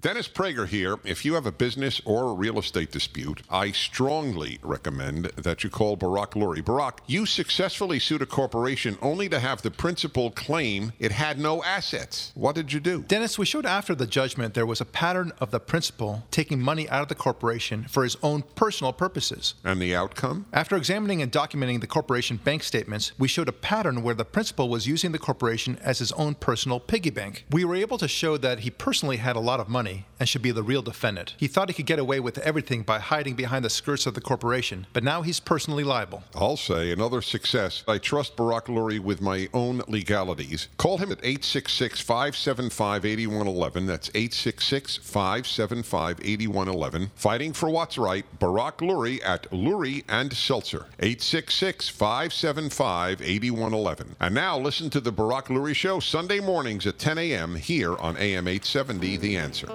[0.00, 0.96] Dennis Prager here.
[1.02, 5.70] If you have a business or a real estate dispute, I strongly recommend that you
[5.70, 6.64] call Barak Lurie.
[6.64, 11.64] Barak, you successfully sued a corporation only to have the principal claim it had no
[11.64, 12.30] assets.
[12.36, 13.02] What did you do?
[13.02, 16.88] Dennis, we showed after the judgment there was a pattern of the principal taking money
[16.90, 19.54] out of the corporation for his own personal purposes.
[19.64, 20.46] And the outcome?
[20.52, 24.68] After examining and documenting the corporation bank statements, we showed a pattern where the principal
[24.68, 27.46] was using the corporation as his own personal piggy bank.
[27.50, 29.87] We were able to show that he personally had a lot of money
[30.18, 31.34] and should be the real defendant.
[31.36, 34.20] He thought he could get away with everything by hiding behind the skirts of the
[34.20, 36.22] corporation, but now he's personally liable.
[36.34, 37.84] I'll say another success.
[37.86, 40.68] I trust Barak Lurie with my own legalities.
[40.76, 43.86] Call him at 866 575 8111.
[43.86, 47.10] That's 866 575 8111.
[47.14, 50.86] Fighting for what's right, Barak Lurie at Lurie and Seltzer.
[51.00, 54.16] 866 575 8111.
[54.20, 57.54] And now listen to the Barak Lurie Show Sunday mornings at 10 a.m.
[57.54, 59.68] here on AM 870 The Answer.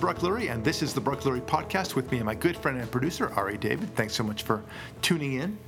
[0.00, 2.80] This Lurie, and this is the Barak Lurie podcast with me and my good friend
[2.80, 3.94] and producer, Ari David.
[3.94, 4.62] Thanks so much for
[5.02, 5.58] tuning in.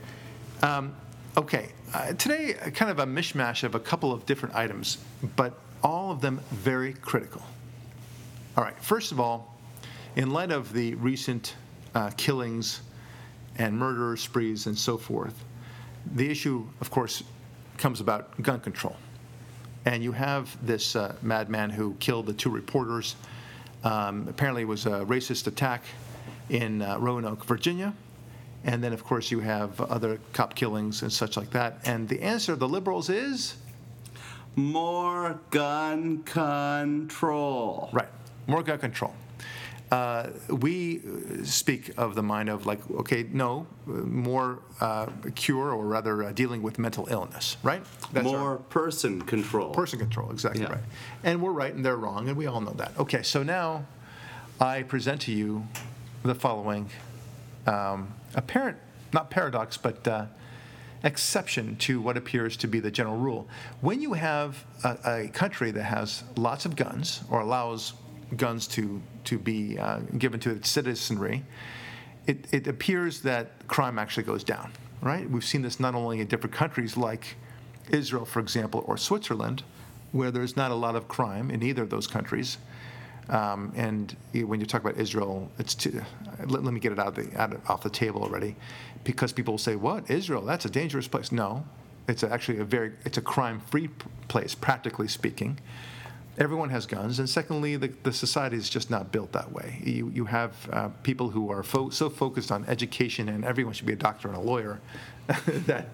[0.62, 0.96] Um,
[1.36, 4.96] okay, uh, today, uh, kind of a mishmash of a couple of different items,
[5.36, 7.42] but all of them very critical.
[8.56, 9.54] All right, first of all,
[10.16, 11.54] in light of the recent
[11.94, 12.80] uh, killings
[13.58, 15.44] and murder sprees and so forth,
[16.14, 17.22] the issue, of course,
[17.76, 18.96] comes about gun control.
[19.84, 23.14] And you have this uh, madman who killed the two reporters.
[23.84, 25.82] Um, apparently, it was a racist attack
[26.48, 27.94] in uh, Roanoke, Virginia.
[28.64, 31.80] And then, of course, you have other cop killings and such like that.
[31.84, 33.56] And the answer of the liberals is
[34.54, 37.90] More gun control.
[37.92, 38.08] right,
[38.46, 39.14] more gun control.
[39.92, 45.70] Uh, we uh, speak of the mind of like, okay, no, uh, more uh, cure
[45.74, 47.82] or rather uh, dealing with mental illness, right?
[48.10, 49.74] That's our- More person control.
[49.74, 50.70] Person control, exactly Yeah.
[50.72, 50.84] right.
[51.24, 52.92] And we're right and they're wrong, and we all know that.
[52.98, 53.84] Okay, so now
[54.58, 55.66] I present to you
[56.22, 56.88] the following
[57.66, 58.78] um, apparent,
[59.12, 60.24] not paradox, but uh,
[61.04, 63.46] exception to what appears to be the general rule.
[63.82, 67.92] When you have a, a country that has lots of guns or allows
[68.38, 71.44] guns to, to be uh, given to its citizenry,
[72.26, 75.28] it, it appears that crime actually goes down, right?
[75.28, 77.36] We've seen this not only in different countries like
[77.90, 79.62] Israel, for example, or Switzerland,
[80.12, 82.58] where there's not a lot of crime in either of those countries.
[83.28, 86.02] Um, and when you talk about Israel, it's too,
[86.46, 88.56] let, let me get it out of the, out of, off the table already,
[89.04, 90.42] because people will say, "What Israel?
[90.42, 91.64] That's a dangerous place." No,
[92.08, 93.88] it's actually a very it's a crime-free
[94.28, 95.58] place, practically speaking.
[96.38, 99.78] Everyone has guns, and secondly, the, the society is just not built that way.
[99.84, 103.86] You, you have uh, people who are fo- so focused on education, and everyone should
[103.86, 104.80] be a doctor and a lawyer,
[105.66, 105.88] that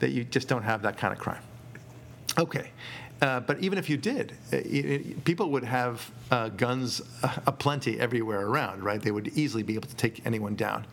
[0.00, 1.42] that you just don't have that kind of crime.
[2.38, 2.70] Okay.
[3.20, 7.28] Uh, but even if you did, uh, i- i- people would have uh, guns uh,
[7.46, 9.00] aplenty everywhere around, right?
[9.00, 10.86] They would easily be able to take anyone down.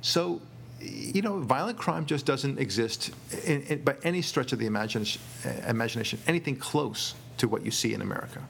[0.00, 0.40] So,
[0.80, 3.12] you know, violent crime just doesn't exist
[3.44, 7.70] in, in, by any stretch of the imagination, uh, imagination, anything close to what you
[7.70, 8.42] see in America.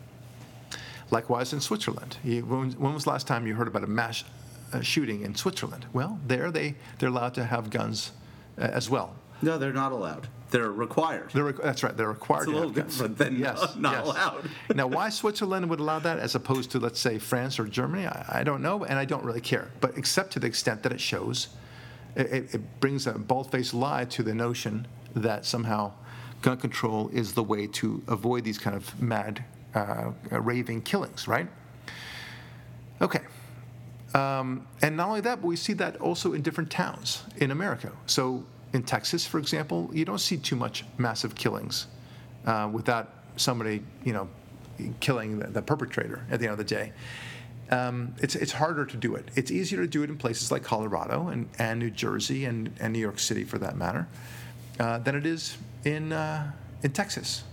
[1.11, 2.19] Likewise in Switzerland.
[2.23, 4.25] You, when, when was the last time you heard about a mass
[4.73, 5.87] uh, shooting in Switzerland?
[5.93, 8.12] Well, there they, they're allowed to have guns
[8.59, 9.15] uh, as well.
[9.43, 10.28] No, they're not allowed.
[10.51, 11.31] They're required.
[11.33, 11.97] They're, requ- that's right.
[11.97, 12.95] They're required It's a to little have guns.
[12.95, 14.06] different than yes, not yes.
[14.06, 14.51] allowed.
[14.75, 18.41] now, why Switzerland would allow that as opposed to, let's say, France or Germany, I,
[18.41, 19.71] I don't know, and I don't really care.
[19.81, 21.49] But except to the extent that it shows,
[22.17, 25.93] it, it, it brings a bald-faced lie to the notion that somehow
[26.43, 31.49] gun control is the way to avoid these kind of mad, uh, raving killings, right?
[33.01, 33.21] Okay.
[34.15, 37.93] Um, and not only that, but we see that also in different towns in America.
[38.06, 41.87] So in Texas, for example, you don't see too much massive killings
[42.47, 44.28] uh, without somebody, you know,
[45.01, 46.93] killing the, the perpetrator at the end of the day.
[47.71, 49.28] Um, it's, it's harder to do it.
[49.36, 52.93] It's easier to do it in places like Colorado and, and New Jersey and, and
[52.93, 54.09] New York City, for that matter,
[54.80, 56.50] uh, than it is in, uh,
[56.82, 57.44] in Texas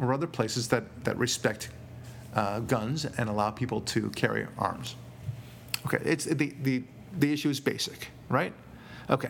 [0.00, 1.70] or other places that, that respect
[2.34, 4.96] uh, guns and allow people to carry arms.
[5.86, 6.82] Okay, it's the, the,
[7.18, 8.54] the issue is basic, right?
[9.10, 9.28] Okay.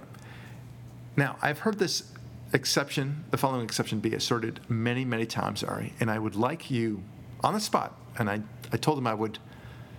[1.16, 2.12] Now, I've heard this
[2.52, 7.02] exception, the following exception, be asserted many, many times, Ari, and I would like you
[7.42, 8.40] on the spot, and I,
[8.72, 9.38] I told him I would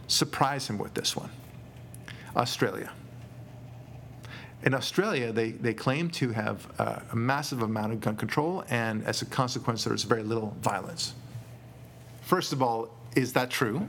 [0.08, 1.30] surprise him with this one
[2.36, 2.92] Australia.
[4.64, 9.04] In Australia, they, they claim to have uh, a massive amount of gun control, and
[9.06, 11.14] as a consequence, there's very little violence.
[12.22, 13.88] First of all, is that true?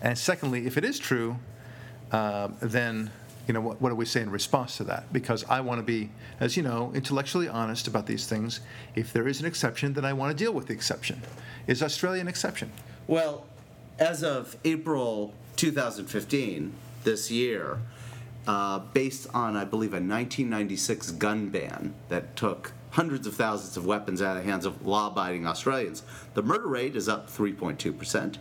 [0.00, 1.36] And secondly, if it is true,
[2.12, 3.10] uh, then
[3.48, 5.12] you know what, what do we say in response to that?
[5.12, 8.60] Because I want to be, as you know, intellectually honest about these things.
[8.94, 11.20] If there is an exception, then I want to deal with the exception.
[11.66, 12.70] Is Australia an exception?
[13.08, 13.46] Well,
[13.98, 16.72] as of April 2015,
[17.02, 17.78] this year,
[18.46, 23.86] uh, based on, I believe, a 1996 gun ban that took hundreds of thousands of
[23.86, 26.02] weapons out of the hands of law abiding Australians,
[26.34, 28.36] the murder rate is up 3.2%,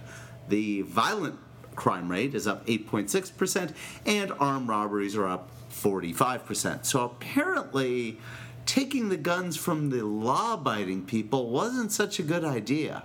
[0.50, 1.38] the violent
[1.76, 3.74] crime rate is up 8.6%,
[4.06, 6.86] and armed robberies are up 45%.
[6.86, 8.20] So apparently,
[8.66, 13.04] taking the guns from the law abiding people wasn't such a good idea.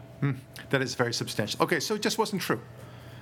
[0.70, 1.62] That is very substantial.
[1.62, 2.60] Okay, so it just wasn't true.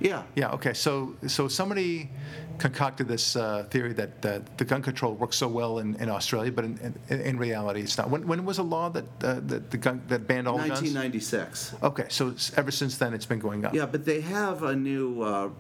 [0.00, 0.22] Yeah.
[0.34, 0.50] Yeah.
[0.52, 0.74] Okay.
[0.74, 2.10] So so somebody
[2.58, 6.52] concocted this uh, theory that, that the gun control works so well in, in Australia,
[6.52, 8.08] but in, in, in reality, it's not.
[8.10, 10.70] When, when was a law that uh, that the gun that banned all guns?
[10.70, 11.74] 1996.
[11.82, 12.06] Okay.
[12.08, 13.74] So ever since then, it's been going up.
[13.74, 15.50] Yeah, but they have a new uh,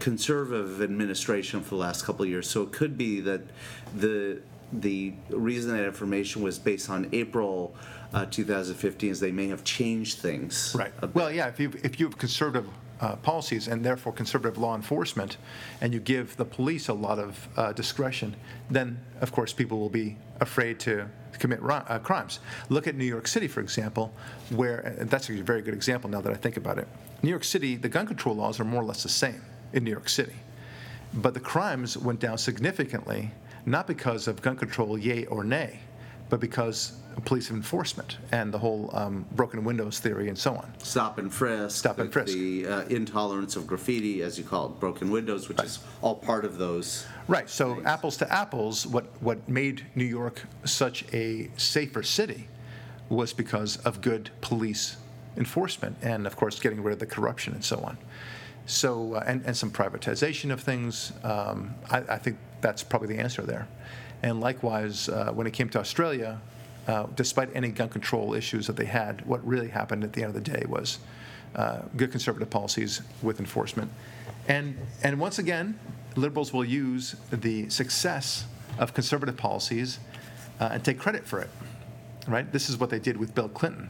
[0.00, 3.42] conservative administration for the last couple of years, so it could be that
[3.96, 4.40] the
[4.72, 7.76] the reason that information was based on April
[8.12, 10.74] uh, 2015 is they may have changed things.
[10.76, 10.92] Right.
[11.14, 11.48] Well, yeah.
[11.48, 12.68] If you if you have conservative
[13.04, 15.36] uh, policies and therefore conservative law enforcement,
[15.82, 18.34] and you give the police a lot of uh, discretion,
[18.70, 21.06] then of course people will be afraid to
[21.38, 22.40] commit uh, crimes.
[22.70, 24.12] Look at New York City, for example,
[24.50, 26.88] where and that's a very good example now that I think about it.
[27.22, 29.42] New York City, the gun control laws are more or less the same
[29.74, 30.36] in New York City,
[31.12, 33.30] but the crimes went down significantly,
[33.66, 35.80] not because of gun control, yay or nay,
[36.30, 40.72] but because police enforcement and the whole um, broken windows theory and so on.
[40.78, 41.76] Stop and frisk.
[41.76, 42.32] Stop and the- frisk.
[42.32, 46.44] The uh, intolerance of graffiti, as you call it, broken windows, which is all part
[46.44, 47.06] of those.
[47.28, 47.48] Right.
[47.48, 52.48] So apples to apples, what what made New York such a safer city
[53.08, 54.96] was because of good police
[55.36, 57.98] enforcement and, of course, getting rid of the corruption and so on.
[58.66, 61.12] So uh, and and some privatization of things.
[61.22, 63.68] Um, I, I think that's probably the answer there.
[64.22, 66.40] And likewise, uh, when it came to Australia,
[66.86, 70.34] uh, despite any gun control issues that they had, what really happened at the end
[70.36, 70.98] of the day was
[71.54, 73.90] uh, good conservative policies with enforcement.
[74.48, 75.78] And, and once again,
[76.16, 78.44] liberals will use the success
[78.78, 79.98] of conservative policies
[80.60, 81.50] uh, and take credit for it.
[82.26, 82.50] Right?
[82.52, 83.88] This is what they did with Bill Clinton.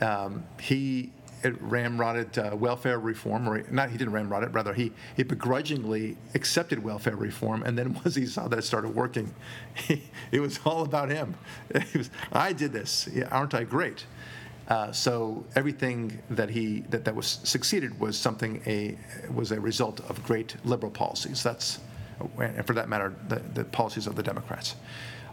[0.00, 1.12] Um, he
[1.42, 6.82] ramrodded uh, welfare reform, or not he didn't ramrod it, rather he, he begrudgingly accepted
[6.82, 9.34] welfare reform, and then once he saw that it started working,
[9.74, 11.34] he, it was all about him.
[11.94, 14.06] Was, I did this, aren't I great?
[14.68, 18.96] Uh, so everything that he that, that was succeeded was something a
[19.34, 21.42] was a result of great liberal policies.
[21.42, 21.80] That's
[22.38, 24.76] and for that matter the, the policies of the Democrats.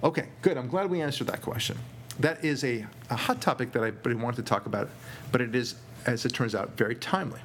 [0.03, 0.57] Okay, good.
[0.57, 1.77] I'm glad we answered that question.
[2.19, 4.89] That is a, a hot topic that I really wanted to talk about,
[5.31, 7.41] but it is, as it turns out, very timely.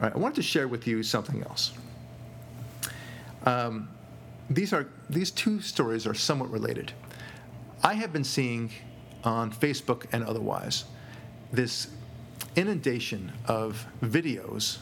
[0.00, 1.72] All right, I wanted to share with you something else.
[3.44, 3.88] Um,
[4.48, 6.92] these are these two stories are somewhat related.
[7.82, 8.70] I have been seeing
[9.24, 10.84] on Facebook and otherwise
[11.52, 11.88] this
[12.56, 14.78] inundation of videos,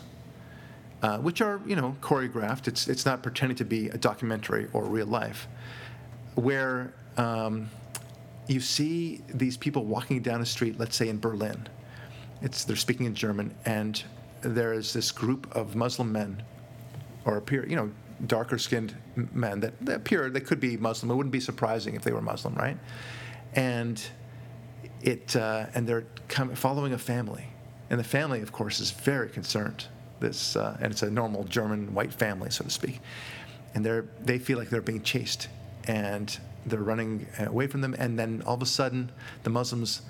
[1.02, 2.68] uh, which are you know choreographed.
[2.68, 5.46] It's it's not pretending to be a documentary or real life,
[6.34, 7.68] where um,
[8.46, 11.68] you see these people walking down a street, let's say in Berlin.
[12.40, 14.02] It's they're speaking in German, and
[14.42, 16.42] there is this group of Muslim men,
[17.24, 17.90] or appear you know
[18.26, 18.96] darker skinned
[19.32, 21.10] men that, that appear they could be Muslim.
[21.10, 22.76] It wouldn't be surprising if they were Muslim, right?
[23.54, 24.02] And
[25.02, 27.46] it uh, and they're coming, following a family,
[27.90, 29.86] and the family, of course, is very concerned.
[30.20, 33.00] This uh, and it's a normal German white family, so to speak,
[33.74, 35.48] and they're they feel like they're being chased,
[35.86, 39.10] and they're running away from them, and then all of a sudden,
[39.44, 40.02] the Muslims,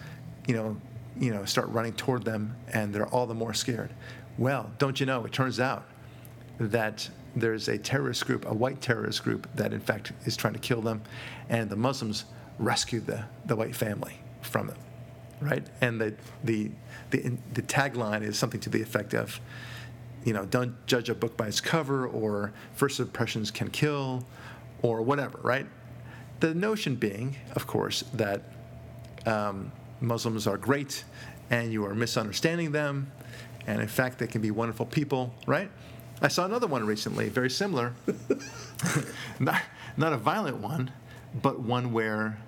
[0.47, 0.76] you know,
[1.18, 3.92] you know, start running toward them, and they're all the more scared.
[4.37, 5.25] Well, don't you know?
[5.25, 5.84] It turns out
[6.58, 10.58] that there's a terrorist group, a white terrorist group, that in fact is trying to
[10.60, 11.02] kill them,
[11.48, 12.25] and the Muslims
[12.58, 14.78] rescued the, the white family from them,
[15.40, 15.66] right?
[15.80, 16.70] And the, the,
[17.10, 19.40] the, the tagline is something to the effect of,
[20.25, 24.25] you know, don't judge a book by its cover, or first impressions can kill,
[24.82, 25.66] or whatever, right?
[26.40, 28.42] The notion being, of course, that
[29.26, 31.05] um, Muslims are great
[31.50, 33.11] and you are misunderstanding them,
[33.67, 35.71] and in fact, they can be wonderful people, right?
[36.21, 37.95] I saw another one recently, very similar.
[39.38, 39.62] not,
[39.97, 40.90] not a violent one,
[41.43, 42.38] but one where,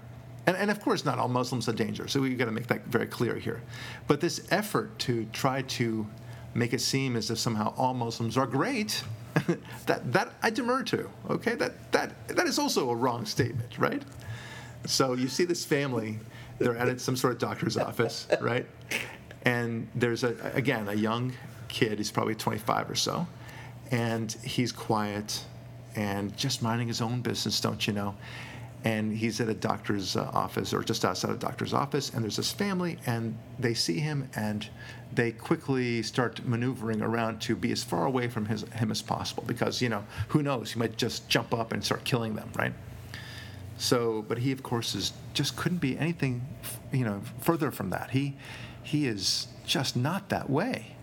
[0.46, 2.84] and, and of course, not all Muslims are dangerous, so we've got to make that
[2.86, 3.62] very clear here.
[4.06, 6.06] But this effort to try to
[6.54, 9.02] make it seem as if somehow all Muslims are great,
[9.86, 11.08] that that I demur to.
[11.30, 14.02] Okay, that that that is also a wrong statement, right?
[14.86, 16.18] So you see this family,
[16.60, 18.66] they're at some sort of doctor's office, right?
[19.44, 21.32] And there's a again a young
[21.68, 21.98] kid.
[21.98, 23.26] He's probably 25 or so,
[23.90, 25.44] and he's quiet
[25.96, 28.14] and just minding his own business, don't you know?
[28.84, 32.36] And he's at a doctor's uh, office or just outside a doctor's office, and there's
[32.36, 34.68] this family, and they see him, and
[35.12, 39.42] they quickly start maneuvering around to be as far away from his, him as possible
[39.46, 40.72] because, you know, who knows?
[40.72, 42.72] He might just jump up and start killing them, right?
[43.80, 46.46] So, but he, of course, is just couldn't be anything,
[46.92, 48.10] you know, further from that.
[48.10, 48.36] He,
[48.82, 50.96] he is just not that way.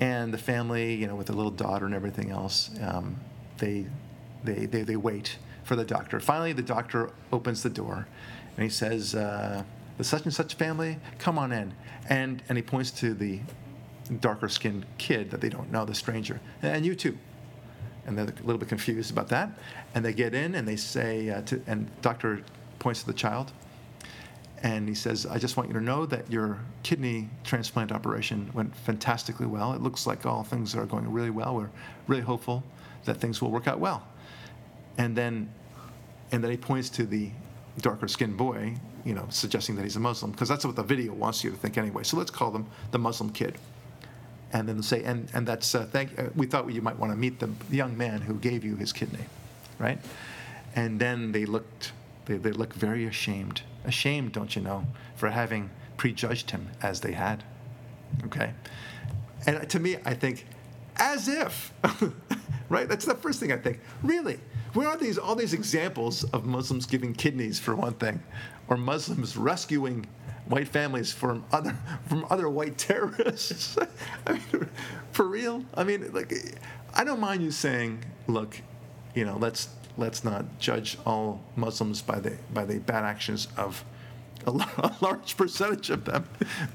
[0.00, 3.20] And the family, you know, with the little daughter and everything else, um,
[3.58, 3.84] they,
[4.42, 6.20] they, they, they wait for the doctor.
[6.20, 8.08] Finally, the doctor opens the door,
[8.56, 9.62] and he says, uh,
[9.98, 11.74] "The such and such family, come on in."
[12.08, 13.40] And and he points to the
[14.20, 17.18] darker skinned kid that they don't know, the stranger, and you too.
[18.10, 19.50] And they're a little bit confused about that.
[19.94, 22.42] And they get in and they say, uh, to, and doctor
[22.80, 23.52] points to the child,
[24.64, 28.74] and he says, I just want you to know that your kidney transplant operation went
[28.74, 29.74] fantastically well.
[29.74, 31.54] It looks like all things are going really well.
[31.54, 31.70] We're
[32.08, 32.64] really hopeful
[33.04, 34.02] that things will work out well.
[34.98, 35.48] And then,
[36.32, 37.30] and then he points to the
[37.78, 38.74] darker skinned boy,
[39.04, 41.56] you know, suggesting that he's a Muslim, because that's what the video wants you to
[41.56, 42.02] think anyway.
[42.02, 43.56] So let's call them the Muslim kid.
[44.52, 47.16] And then say, and, and that's, uh, thank, uh, we thought you might want to
[47.16, 49.24] meet the young man who gave you his kidney,
[49.78, 49.98] right?
[50.74, 51.92] And then they looked,
[52.26, 53.62] they, they looked very ashamed.
[53.84, 57.44] Ashamed, don't you know, for having prejudged him as they had.
[58.24, 58.52] Okay?
[59.46, 60.46] And to me, I think,
[60.96, 61.72] as if,
[62.68, 62.88] right?
[62.88, 63.80] That's the first thing I think.
[64.02, 64.38] Really?
[64.74, 68.22] Where are these all these examples of Muslims giving kidneys for one thing,
[68.68, 70.06] or Muslims rescuing
[70.50, 71.76] white families from other
[72.08, 73.78] from other white terrorists?
[74.26, 74.68] I mean,
[75.12, 75.64] for real?
[75.74, 76.34] I mean, like,
[76.94, 78.60] I don't mind you saying, look,
[79.14, 83.84] you know, let's let's not judge all Muslims by the by the bad actions of
[84.46, 84.50] a,
[85.00, 86.26] large percentage of them,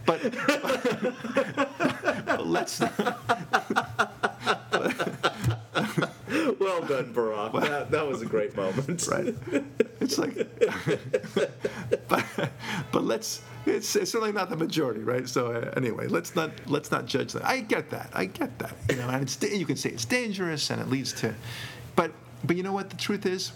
[0.05, 0.22] but,
[2.25, 2.79] but let's.
[6.60, 7.53] well done, Barak.
[7.53, 9.08] Well, that, that was a great moment.
[9.08, 9.36] Right.
[10.00, 10.36] It's like,
[12.96, 13.42] but, let's.
[13.66, 15.28] It's, it's, certainly not the majority, right?
[15.28, 17.44] So uh, anyway, let's not let's not judge that.
[17.44, 18.12] I get that.
[18.14, 18.75] I get that.
[18.90, 21.34] You know, and it's you can say it's dangerous and it leads to,
[21.96, 22.12] but
[22.44, 23.52] but you know what the truth is.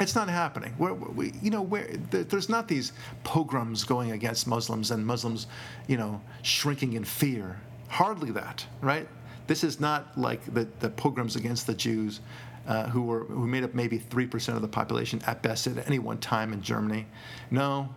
[0.00, 0.74] It's not happening.
[0.78, 2.92] We're, we, you know, where there's not these
[3.22, 5.46] pogroms going against Muslims and Muslims,
[5.88, 7.60] you know, shrinking in fear.
[7.88, 9.06] Hardly that, right?
[9.46, 12.20] This is not like the, the pogroms against the Jews,
[12.66, 15.86] uh, who were who made up maybe three percent of the population at best at
[15.86, 17.06] any one time in Germany.
[17.50, 17.88] No,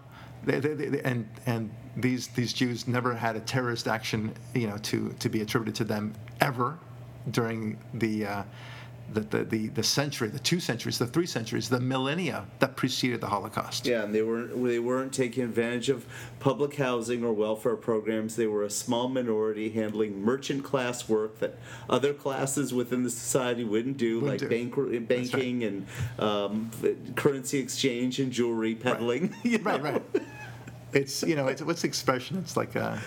[0.46, 4.78] they, they, they, and and these these Jews never had a terrorist action, you know,
[4.78, 6.78] to to be attributed to them ever
[7.32, 8.26] during the.
[8.26, 8.44] Uh,
[9.14, 13.22] the, the, the, the, century, the two centuries, the three centuries, the millennia that preceded
[13.22, 13.86] the Holocaust.
[13.86, 16.06] Yeah, and they weren't they weren't taking advantage of
[16.40, 18.36] public housing or welfare programs.
[18.36, 21.58] They were a small minority handling merchant class work that
[21.90, 24.70] other classes within the society wouldn't do, wouldn't like do.
[24.70, 25.68] Bank, banking right.
[25.68, 25.86] and
[26.20, 26.72] um,
[27.16, 29.34] currency exchange and jewelry peddling.
[29.48, 29.72] Right, you know?
[29.72, 30.04] right, right.
[30.94, 32.38] It's you know it's what's the expression?
[32.38, 32.98] It's like uh,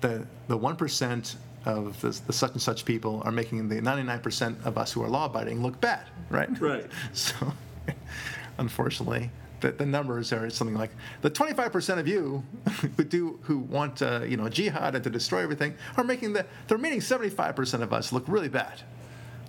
[0.00, 4.64] the the one percent of the, the, such and such people are making the 99%
[4.64, 6.48] of us who are law abiding look bad, right?
[6.60, 6.86] Right.
[7.12, 7.52] So,
[8.58, 9.30] unfortunately,
[9.60, 10.90] the, the numbers are something like
[11.22, 12.44] the 25% of you
[12.96, 16.44] who do who want uh, you know jihad and to destroy everything are making the
[16.68, 18.82] the remaining 75% of us look really bad.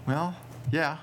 [0.07, 0.35] Well,
[0.71, 0.97] yeah,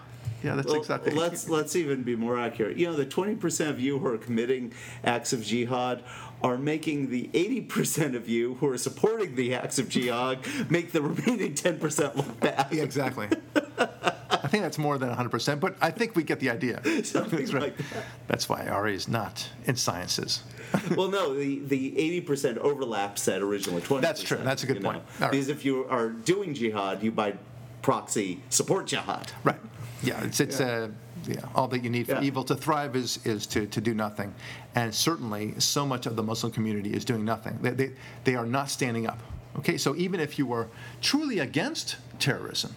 [0.45, 1.13] yeah, that's well, exactly.
[1.13, 2.77] Let's let's even be more accurate.
[2.77, 6.03] You know, the 20% of you who are committing acts of jihad
[6.45, 10.39] are making the 80% of you who are supporting the acts of jihad
[10.71, 12.69] make the remaining 10% look bad.
[12.71, 13.29] Yeah, exactly.
[13.57, 16.83] I think that's more than 100%, but I think we get the idea.
[17.05, 17.63] Something that's, right.
[17.63, 18.05] like that.
[18.29, 20.43] that's why Ari is not in sciences.
[20.97, 24.03] well, no, the, the 80% overlap said originally 20%.
[24.03, 24.39] That's true.
[24.43, 25.03] That's a good point.
[25.19, 25.31] Right.
[25.31, 27.35] Because if you are doing jihad, you by
[27.81, 29.33] proxy support jihad.
[29.45, 29.61] Right.
[30.03, 30.67] Yeah, it's, it's yeah.
[30.67, 30.89] Uh,
[31.27, 32.23] yeah, all that you need for yeah.
[32.23, 34.35] evil to thrive is, is to, to do nothing.
[34.75, 37.59] And certainly, so much of the Muslim community is doing nothing.
[37.61, 37.93] They, they,
[38.25, 39.21] they are not standing up.
[39.59, 40.69] Okay, so even if you were
[41.01, 42.75] truly against terrorism,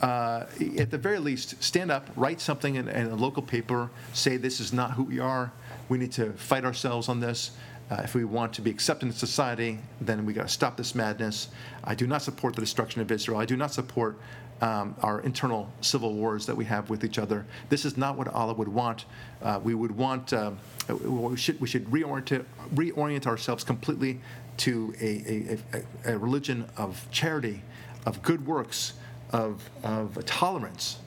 [0.00, 4.36] uh, at the very least, stand up, write something in, in, a local paper, say
[4.36, 5.52] this is not who we are.
[5.88, 7.52] We need to fight ourselves on this.
[7.90, 10.94] Uh, if we want to be accepted in society, then we got to stop this
[10.94, 11.48] madness.
[11.84, 13.38] I do not support the destruction of Israel.
[13.38, 14.18] I do not support
[14.64, 17.44] um, our internal civil wars that we have with each other.
[17.68, 19.04] This is not what Allah would want.
[19.42, 20.52] Uh, we would want, uh,
[20.88, 24.20] we should, we should reorient, reorient ourselves completely
[24.56, 25.78] to a, a,
[26.08, 27.60] a, a religion of charity,
[28.06, 28.94] of good works,
[29.32, 30.98] of, of tolerance,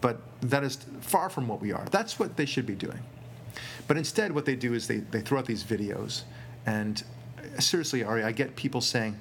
[0.00, 1.86] but that is far from what we are.
[1.90, 3.00] That's what they should be doing.
[3.88, 6.22] But instead, what they do is they, they throw out these videos,
[6.64, 7.02] and
[7.58, 9.18] seriously, Ari, I get people saying,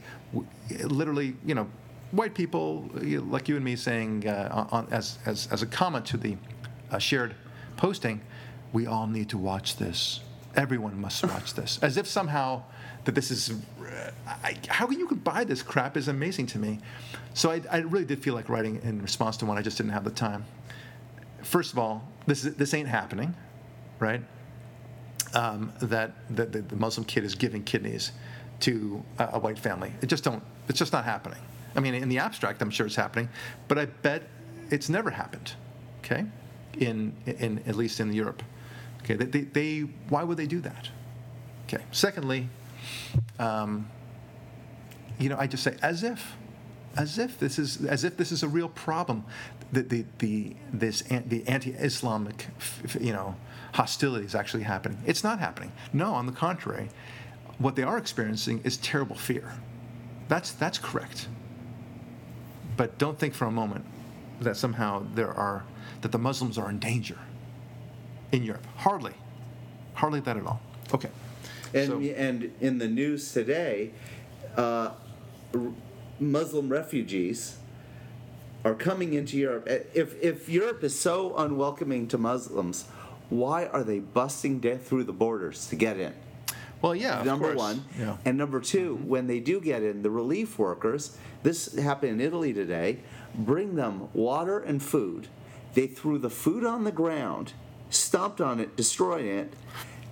[0.83, 1.67] literally, you know,
[2.11, 6.05] white people you- like you and me saying, uh, on, as, as, as a comment
[6.07, 6.37] to the
[6.91, 7.35] uh, shared
[7.77, 8.21] posting,
[8.73, 10.21] we all need to watch this.
[10.55, 11.79] Everyone must watch this.
[11.81, 12.63] As if somehow
[13.05, 16.79] that this is, uh, I, how you could buy this crap is amazing to me.
[17.33, 19.57] So I, I really did feel like writing in response to one.
[19.57, 20.45] I just didn't have the time.
[21.43, 23.33] First of all, this, is, this ain't happening,
[23.99, 24.21] right?
[25.33, 28.11] um, that, that the, the Muslim kid is giving kidneys
[28.61, 29.93] to a, a white family.
[30.01, 30.43] It just don't.
[30.67, 31.39] It's just not happening.
[31.75, 33.29] I mean, in the abstract, I'm sure it's happening,
[33.67, 34.23] but I bet
[34.69, 35.53] it's never happened.
[35.99, 36.25] Okay,
[36.77, 38.43] in in at least in Europe.
[39.03, 40.89] Okay, they, they, they why would they do that?
[41.67, 41.83] Okay.
[41.91, 42.49] Secondly,
[43.37, 43.87] um,
[45.19, 46.35] you know, I just say as if,
[46.97, 49.23] as if this is as if this is a real problem,
[49.71, 52.47] the the, the this the anti-Islamic,
[52.99, 53.35] you know,
[53.73, 54.97] hostility is actually happening.
[55.05, 55.71] It's not happening.
[55.93, 56.89] No, on the contrary,
[57.59, 59.53] what they are experiencing is terrible fear.
[60.27, 61.27] That's that's correct.
[62.79, 63.83] But don't think for a moment
[64.39, 65.65] that somehow there are
[65.99, 67.17] that the Muslims are in danger
[68.31, 68.65] in Europe.
[68.77, 69.11] Hardly,
[69.95, 70.61] hardly that at all.
[70.93, 71.09] Okay.
[71.73, 73.91] And, So- and in the news today,
[74.55, 74.91] uh,
[75.53, 75.59] r-
[76.21, 77.57] Muslim refugees
[78.63, 79.67] are coming into Europe.
[79.93, 82.85] If, if Europe is so unwelcoming to Muslims,
[83.29, 86.13] why are they busting through the borders to get in?
[86.81, 87.19] Well, yeah.
[87.19, 87.57] of number course.
[87.57, 87.85] one.
[87.97, 88.17] Yeah.
[88.25, 89.07] And number 2 mm-hmm.
[89.07, 92.99] when they do get in, the relief workers, this happened in Italy today,
[93.35, 95.27] bring them water and food.
[95.73, 97.53] They threw the food on the ground,
[97.89, 99.53] stomped on it, destroyed it,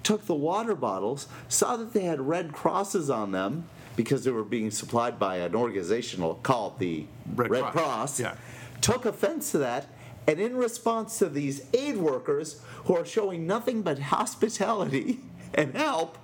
[0.03, 4.43] took the water bottles, saw that they had red crosses on them because they were
[4.43, 7.05] being supplied by an organization called the
[7.35, 7.73] Red Red, Cross.
[7.73, 8.19] Cross.
[8.19, 8.35] Yeah.
[8.79, 9.87] Took offense to that.
[10.27, 15.19] And in response to these aid workers who are showing nothing but hospitality
[15.53, 16.17] and help,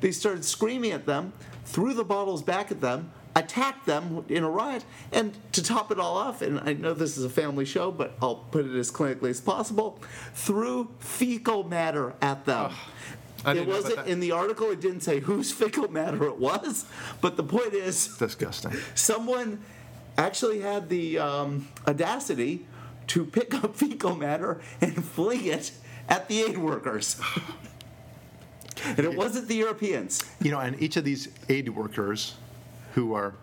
[0.00, 1.32] they started screaming at them,
[1.64, 6.00] threw the bottles back at them, attacked them in a riot, and to top it
[6.00, 8.90] all off, and I know this is a family show, but I'll put it as
[8.90, 10.00] clinically as possible,
[10.34, 12.72] threw fecal matter at them.
[13.44, 16.24] I it didn't know about wasn't in the article, it didn't say whose fecal matter
[16.26, 16.86] it was,
[17.20, 18.72] but the point is Disgusting.
[18.94, 19.60] someone
[20.18, 22.66] actually had the um, audacity
[23.08, 25.72] to pick up fecal matter and fling it
[26.08, 27.20] at the aid workers.
[28.84, 30.22] and it wasn't the Europeans.
[30.40, 32.34] You know, and each of these aid workers
[32.94, 33.34] who are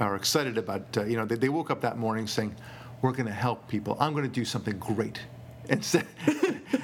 [0.00, 2.54] are excited about, uh, you know, they, they woke up that morning saying,
[3.02, 3.96] "We're going to help people.
[4.00, 5.20] I'm going to do something great."
[5.68, 6.02] And so-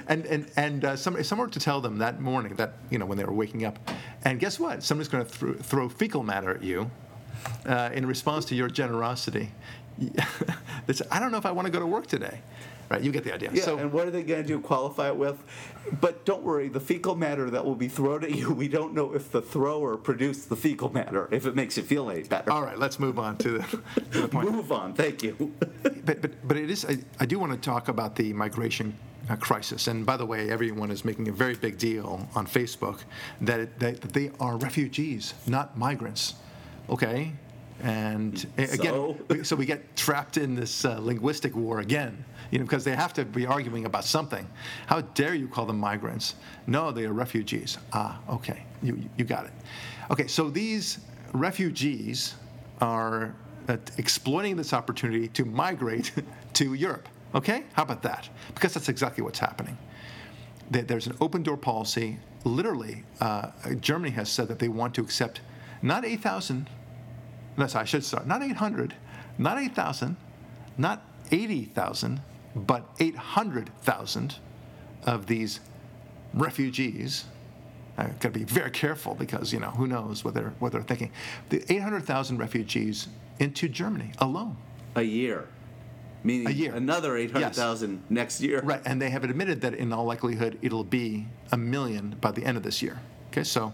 [0.06, 3.06] and and and uh, somebody someone were to tell them that morning that you know
[3.06, 3.76] when they were waking up,
[4.24, 4.84] and guess what?
[4.84, 6.88] Somebody's going to throw, throw fecal matter at you
[7.66, 9.50] uh, in response to your generosity.
[9.98, 12.40] they say, "I don't know if I want to go to work today."
[12.88, 13.02] Right?
[13.02, 13.50] You get the idea.
[13.52, 14.60] Yeah, so and what are they going to do?
[14.60, 15.42] Qualify it with?
[16.00, 19.14] But don't worry, the fecal matter that will be thrown at you, we don't know
[19.14, 22.50] if the thrower produced the fecal matter, if it makes you feel any better.
[22.50, 24.50] all right, let's move on to the, to the point.
[24.50, 25.52] Move on, thank you.
[26.08, 28.96] But, but, but it is, I, I do want to talk about the migration
[29.28, 29.88] uh, crisis.
[29.88, 33.00] And by the way, everyone is making a very big deal on Facebook
[33.42, 36.34] that, it, that they are refugees, not migrants.
[36.88, 37.32] Okay?
[37.82, 39.16] And again, So?
[39.28, 42.94] we- so we get trapped in this uh, linguistic war again, you know, because they
[42.96, 44.46] have to be arguing about something.
[44.86, 46.34] How dare you call them migrants?
[46.66, 47.78] No, they are refugees.
[47.92, 49.52] Ah, okay, you, you got it.
[50.10, 50.98] Okay, so these
[51.32, 52.34] refugees
[52.80, 53.34] are
[53.68, 56.10] uh, exploiting this opportunity to migrate
[56.54, 57.08] to Europe.
[57.34, 58.28] Okay, how about that?
[58.54, 59.76] Because that's exactly what's happening.
[60.70, 62.18] There's an open door policy.
[62.44, 65.40] Literally, uh, Germany has said that they want to accept
[65.82, 66.68] not 8,000
[67.58, 68.26] no, sorry, I should start.
[68.26, 68.94] Not 800,
[69.36, 70.16] not 8,000,
[70.78, 72.20] not 80,000,
[72.54, 74.36] but 800,000
[75.04, 75.60] of these
[76.32, 77.24] refugees.
[77.96, 80.82] I've got to be very careful because, you know, who knows what they're, what they're
[80.82, 81.10] thinking.
[81.48, 83.08] The 800,000 refugees
[83.40, 84.56] into Germany alone.
[84.94, 85.48] A year.
[86.22, 86.74] Meaning A year.
[86.74, 88.60] another 800,000 next year.
[88.62, 92.44] Right, and they have admitted that in all likelihood it'll be a million by the
[92.44, 93.00] end of this year.
[93.28, 93.72] Okay, so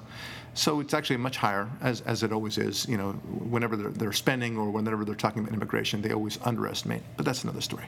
[0.55, 2.89] so it's actually much higher, as, as it always is.
[2.89, 7.03] You know, whenever they're, they're spending or whenever they're talking about immigration, they always underestimate.
[7.17, 7.87] But that's another story.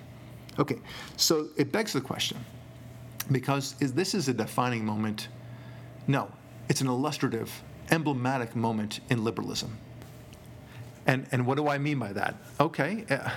[0.58, 0.78] Okay,
[1.16, 2.38] so it begs the question,
[3.30, 5.28] because is this is a defining moment?
[6.08, 6.30] No,
[6.68, 7.52] it's an illustrative,
[7.90, 9.76] emblematic moment in liberalism.
[11.06, 12.34] And, and what do I mean by that?
[12.58, 13.30] Okay, uh,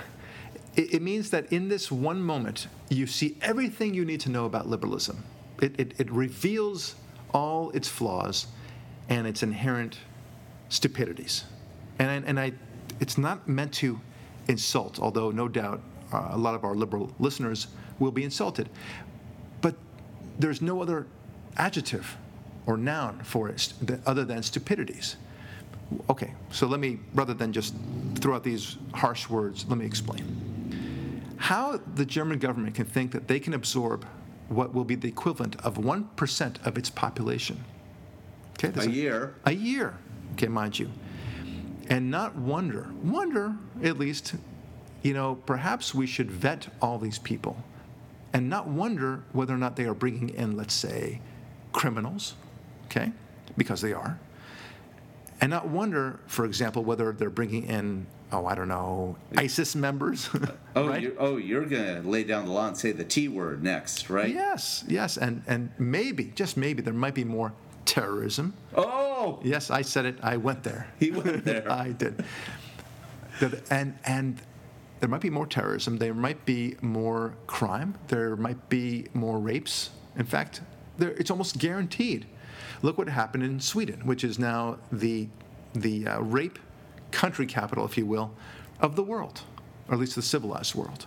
[0.74, 4.68] it, means that in this one moment, you see everything you need to know about
[4.68, 5.22] liberalism.
[5.60, 6.94] It, it, it reveals
[7.32, 8.46] all its flaws
[9.08, 9.98] and its inherent
[10.68, 11.44] stupidities.
[11.98, 12.52] And, and I,
[13.00, 14.00] it's not meant to
[14.48, 15.80] insult, although no doubt
[16.12, 18.68] uh, a lot of our liberal listeners will be insulted.
[19.60, 19.74] But
[20.38, 21.06] there's no other
[21.56, 22.16] adjective
[22.66, 23.72] or noun for it
[24.06, 25.16] other than stupidities.
[26.08, 27.74] Okay, so let me, rather than just
[28.16, 30.24] throw out these harsh words, let me explain.
[31.36, 34.06] How the German government can think that they can absorb
[34.50, 37.64] what will be the equivalent of 1% of its population.
[38.62, 39.34] Okay, a year.
[39.44, 39.96] A year,
[40.34, 40.90] okay, mind you.
[41.88, 44.34] And not wonder, wonder at least,
[45.02, 47.64] you know, perhaps we should vet all these people
[48.32, 51.20] and not wonder whether or not they are bringing in, let's say,
[51.72, 52.34] criminals,
[52.86, 53.12] okay,
[53.56, 54.20] because they are
[55.40, 60.28] and not wonder, for example, whether they're bringing in, oh, I don't know, ISIS members.
[60.76, 61.02] oh, right?
[61.02, 64.10] you're, oh, you're going to lay down the law and say the T word next,
[64.10, 64.32] right?
[64.32, 67.52] Yes, yes, and and maybe, just maybe, there might be more
[67.84, 68.54] terrorism.
[68.74, 70.16] Oh, yes, I said it.
[70.22, 70.92] I went there.
[70.98, 71.70] He went there.
[71.70, 72.24] I did.
[73.70, 74.40] And and
[75.00, 75.98] there might be more terrorism.
[75.98, 77.96] There might be more crime.
[78.08, 79.90] There might be more rapes.
[80.16, 80.60] In fact,
[80.98, 82.26] there, it's almost guaranteed
[82.82, 85.28] Look what happened in Sweden, which is now the,
[85.74, 86.58] the uh, rape
[87.10, 88.32] country capital, if you will,
[88.80, 89.42] of the world,
[89.88, 91.06] or at least the civilized world.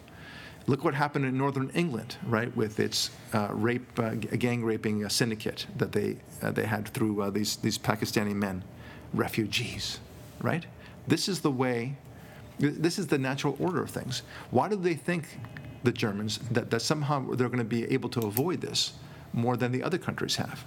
[0.66, 5.10] Look what happened in northern England, right, with its uh, rape, uh, gang raping uh,
[5.10, 8.64] syndicate that they, uh, they had through uh, these, these Pakistani men,
[9.14, 10.00] refugees,
[10.42, 10.66] right?
[11.06, 11.98] This is the way,
[12.60, 14.22] this is the natural order of things.
[14.52, 15.38] Why do they think,
[15.84, 18.94] the Germans, that, that somehow they're going to be able to avoid this
[19.34, 20.64] more than the other countries have?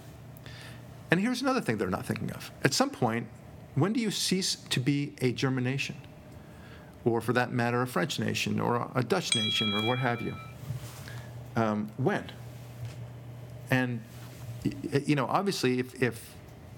[1.10, 2.50] And here's another thing they're not thinking of.
[2.64, 3.28] At some point,
[3.76, 5.96] when do you cease to be a German nation?
[7.04, 10.34] Or, for that matter, a French nation, or a Dutch nation, or what have you?
[11.54, 12.24] Um, when?
[13.70, 14.00] And,
[15.04, 16.34] you know, obviously, if, if,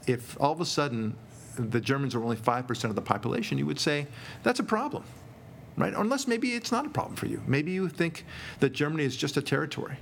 [0.07, 1.17] if all of a sudden
[1.57, 4.07] the Germans are only 5% of the population, you would say
[4.43, 5.05] that's a problem,
[5.77, 5.95] right?
[5.95, 7.43] Unless maybe it's not a problem for you.
[7.47, 8.25] Maybe you think
[8.61, 9.97] that Germany is just a territory.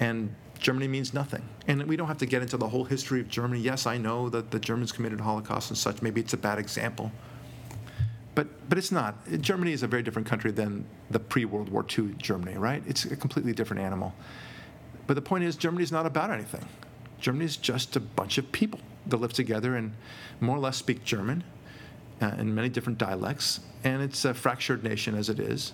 [0.00, 1.42] And Germany means nothing.
[1.66, 3.60] And we don't have to get into the whole history of Germany.
[3.60, 6.00] Yes, I know that the Germans committed Holocaust and such.
[6.00, 7.10] Maybe it's a bad example.
[8.34, 9.16] But, but it's not.
[9.40, 12.82] Germany is a very different country than the pre World War II Germany, right?
[12.86, 14.14] It's a completely different animal.
[15.06, 16.64] But the point is, Germany is not about anything.
[17.20, 19.92] Germany is just a bunch of people that live together and
[20.40, 21.42] more or less speak German
[22.20, 23.60] uh, in many different dialects.
[23.84, 25.72] And it's a fractured nation as it is.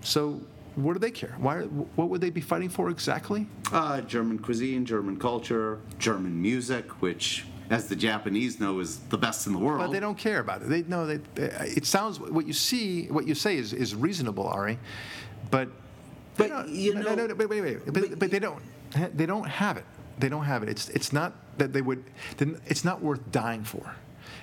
[0.00, 0.40] So
[0.76, 1.34] what do they care?
[1.38, 1.60] Why?
[1.60, 3.46] What would they be fighting for exactly?
[3.70, 9.46] Uh, German cuisine, German culture, German music, which, as the Japanese know, is the best
[9.46, 9.80] in the world.
[9.80, 10.68] But they don't care about it.
[10.68, 14.78] They know that it sounds what you see, what you say is, is reasonable, Ari,
[15.50, 15.68] but
[16.36, 18.62] but you know, no, no, wait, wait, wait, but, but, but they don't
[19.14, 19.84] they don't have it.
[20.18, 20.68] They don't have it.
[20.68, 22.04] It's it's not that they would.
[22.66, 23.94] It's not worth dying for.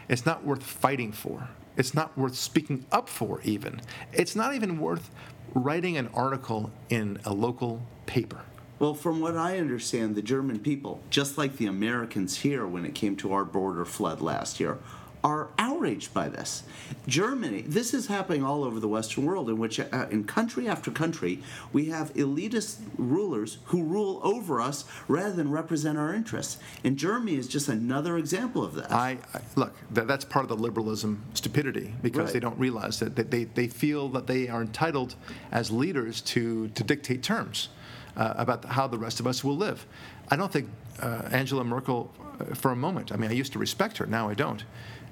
[0.07, 1.47] It's not worth fighting for.
[1.77, 3.79] It's not worth speaking up for, even.
[4.11, 5.09] It's not even worth
[5.53, 8.41] writing an article in a local paper.
[8.79, 12.95] Well, from what I understand, the German people, just like the Americans here when it
[12.95, 14.77] came to our border flood last year,
[15.23, 16.63] are outraged by this.
[17.08, 20.91] Germany, this is happening all over the Western world, in which, uh, in country after
[20.91, 21.41] country,
[21.73, 26.60] we have elitist rulers who rule over us rather than represent our interests.
[26.84, 28.91] And Germany is just another example of that.
[28.91, 32.34] I, I look, that, that's part of the liberalism stupidity because right.
[32.34, 35.15] they don't realize that, that they, they feel that they are entitled
[35.51, 37.69] as leaders to, to dictate terms.
[38.17, 39.86] Uh, about how the rest of us will live.
[40.29, 40.67] I don't think
[41.01, 44.27] uh, Angela Merkel, uh, for a moment, I mean, I used to respect her, now
[44.27, 44.65] I don't.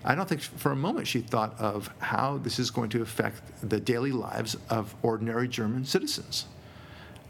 [0.07, 3.41] I don't think for a moment she thought of how this is going to affect
[3.69, 6.45] the daily lives of ordinary German citizens.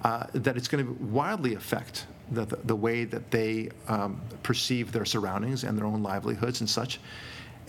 [0.04, 4.92] Uh, that it's going to wildly affect the, the, the way that they um, perceive
[4.92, 7.00] their surroundings and their own livelihoods and such.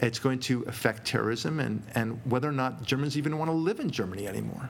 [0.01, 3.81] It's going to affect terrorism and, and whether or not Germans even want to live
[3.81, 4.68] in Germany anymore.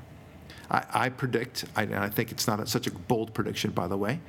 [0.70, 3.88] I, I predict, I, and I think it's not a, such a bold prediction, by
[3.88, 4.20] the way,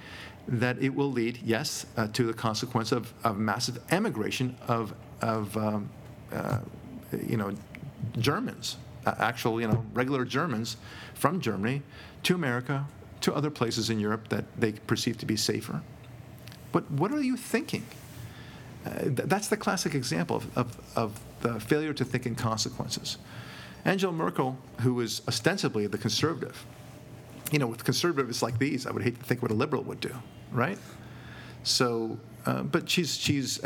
[0.47, 5.55] that it will lead, yes, uh, to the consequence of, of massive emigration of, of
[5.55, 5.87] um,
[6.31, 6.59] uh,
[7.27, 7.53] you know,
[8.17, 10.77] Germans, actual, you know, regular Germans
[11.13, 11.81] from Germany
[12.23, 12.85] to America,
[13.21, 15.81] to other places in Europe that they perceive to be safer.
[16.71, 17.85] But what are you thinking?
[18.85, 23.17] Uh, th- that's the classic example of, of, of the failure to think in consequences.
[23.85, 26.65] Angela Merkel, who is ostensibly the conservative,
[27.51, 29.99] you know, with conservatives like these, I would hate to think what a liberal would
[29.99, 30.13] do,
[30.51, 30.77] right?
[31.63, 33.59] So, uh, but she's she's,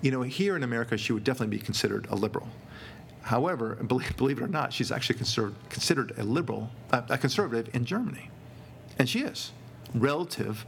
[0.00, 2.48] you know, here in America, she would definitely be considered a liberal.
[3.22, 7.84] However, believe, believe it or not, she's actually considered considered a liberal, a conservative in
[7.84, 8.30] Germany,
[8.98, 9.52] and she is
[9.94, 10.64] relative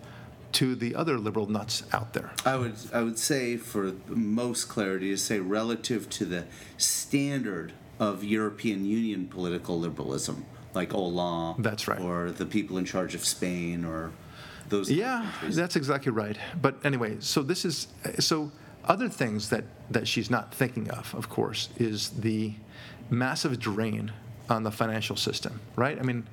[0.53, 2.31] to the other liberal nuts out there.
[2.45, 6.45] I would I would say for most clarity to say relative to the
[6.77, 11.63] standard of European Union political liberalism, like Hollande.
[11.63, 12.01] That's right.
[12.01, 14.13] Or the people in charge of Spain, or
[14.69, 14.91] those.
[14.91, 15.57] Yeah, countries.
[15.57, 16.37] that's exactly right.
[16.61, 17.89] But anyway, so this is
[18.19, 18.51] so
[18.85, 22.55] other things that that she's not thinking of, of course, is the
[23.11, 24.13] massive drain
[24.49, 25.99] on the financial system, right?
[25.99, 26.27] I mean,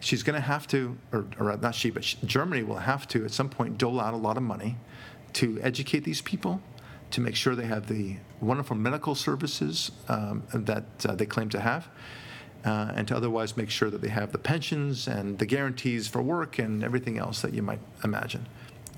[0.00, 3.24] she's going to have to, or, or not she, but she, Germany will have to
[3.24, 4.76] at some point dole out a lot of money
[5.34, 6.60] to educate these people,
[7.10, 11.60] to make sure they have the wonderful medical services um, that uh, they claim to
[11.60, 11.88] have.
[12.64, 16.20] Uh, and to otherwise make sure that they have the pensions and the guarantees for
[16.20, 18.44] work and everything else that you might imagine.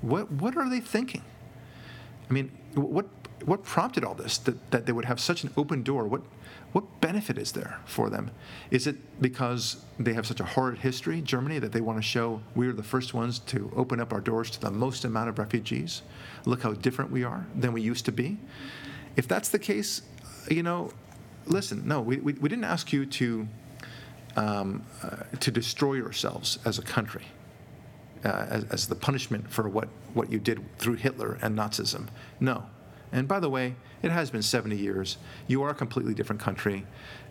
[0.01, 1.21] What, what are they thinking?
[2.27, 3.07] I mean, what,
[3.45, 6.05] what prompted all this, that, that they would have such an open door?
[6.05, 6.21] What,
[6.71, 8.31] what benefit is there for them?
[8.69, 12.41] Is it because they have such a horrid history, Germany, that they want to show
[12.55, 15.37] we are the first ones to open up our doors to the most amount of
[15.37, 16.01] refugees?
[16.45, 18.37] Look how different we are than we used to be.
[19.15, 20.01] If that's the case,
[20.49, 20.91] you know,
[21.45, 23.47] listen, no, we, we, we didn't ask you to,
[24.37, 27.25] um, uh, to destroy yourselves as a country.
[28.23, 32.07] Uh, as, as the punishment for what, what you did through Hitler and Nazism.
[32.39, 32.65] No.
[33.11, 35.17] And by the way, it has been 70 years.
[35.47, 36.85] You are a completely different country.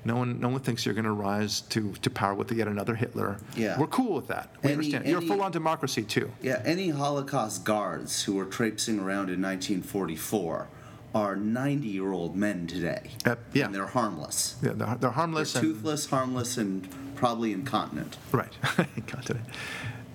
[0.05, 2.96] No one, no one thinks you're going to rise to, to power with yet another
[2.96, 3.37] Hitler.
[3.55, 3.79] Yeah.
[3.79, 4.50] We're cool with that.
[4.62, 5.07] We Any- understand.
[5.07, 6.33] You're full on democracy, too.
[6.42, 10.66] Yeah, any Holocaust guards who were traipsing around in 1944
[11.14, 13.11] are 90 year old men today.
[13.24, 13.66] Uh, yeah.
[13.66, 14.57] And they're harmless.
[14.62, 15.74] Yeah, they're, they're harmless They're and.
[15.74, 18.16] toothless, harmless, and probably incontinent.
[18.33, 18.53] Right.
[19.31, 19.37] It.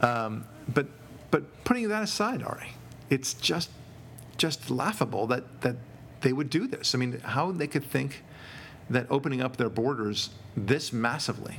[0.02, 0.88] Um, but
[1.32, 2.70] but putting that aside, Ari,
[3.10, 3.70] it's just
[4.38, 5.76] just laughable that that
[6.22, 6.96] they would do this.
[6.96, 8.24] I mean, how they could think
[8.90, 11.58] that opening up their borders this massively.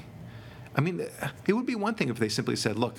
[0.75, 1.01] I mean,
[1.47, 2.99] it would be one thing if they simply said, "Look,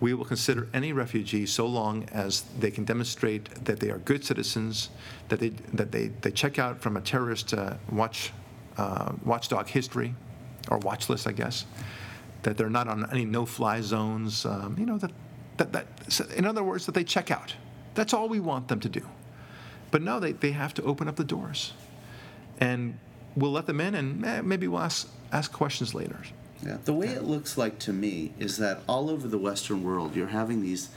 [0.00, 4.24] we will consider any refugee so long as they can demonstrate that they are good
[4.24, 4.90] citizens,
[5.28, 8.32] that they that they, they check out from a terrorist uh, watch
[8.76, 10.14] uh, watchdog history
[10.70, 11.64] or watch list, I guess,
[12.46, 14.46] that they're not on any no-fly zones.
[14.46, 15.10] Um, you know that
[15.56, 17.54] that that so in other words that they check out.
[17.94, 19.02] That's all we want them to do.
[19.90, 21.72] But no, they, they have to open up the doors,
[22.60, 22.98] and
[23.34, 26.20] we'll let them in, and eh, maybe we'll ask ask questions later.
[26.64, 26.78] Yeah.
[26.84, 30.28] The way it looks like to me is that all over the Western world, you're
[30.28, 30.88] having these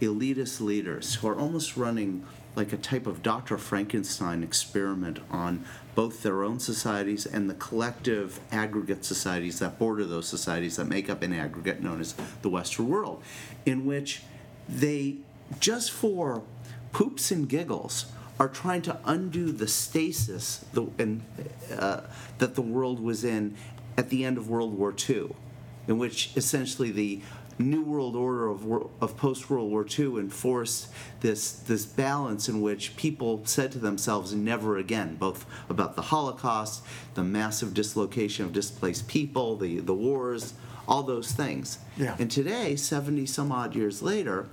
[0.00, 3.58] elitist leaders who are almost running like a type of Dr.
[3.58, 10.26] Frankenstein experiment on both their own societies and the collective aggregate societies that border those
[10.26, 13.22] societies that make up an aggregate known as the Western world,
[13.64, 14.22] in which
[14.68, 15.16] they,
[15.60, 16.42] just for
[16.92, 18.06] poops and giggles,
[18.38, 21.22] are trying to undo the stasis the, and,
[21.78, 22.00] uh,
[22.38, 23.56] that the world was in
[23.96, 25.30] at the end of World War II,
[25.86, 27.20] in which essentially the
[27.58, 28.66] New World Order of,
[29.00, 30.88] of post World War II enforced
[31.20, 36.84] this, this balance in which people said to themselves, never again, both about the Holocaust,
[37.14, 40.54] the massive dislocation of displaced people, the, the wars,
[40.86, 41.78] all those things.
[41.96, 42.16] Yeah.
[42.18, 44.48] And today, 70 some odd years later,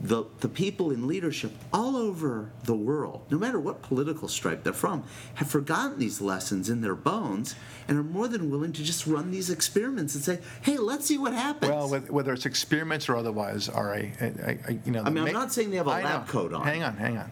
[0.00, 4.72] the, the people in leadership all over the world, no matter what political stripe they're
[4.72, 5.02] from,
[5.34, 7.56] have forgotten these lessons in their bones
[7.88, 11.18] and are more than willing to just run these experiments and say, hey, let's see
[11.18, 11.72] what happens.
[11.72, 15.02] Well, whether- whether it's experiments or otherwise, Ari, I, I, I- you know.
[15.02, 16.32] I mean, I'm ma- not saying they have a I lab know.
[16.32, 16.62] coat on.
[16.64, 17.30] Hang on, hang on.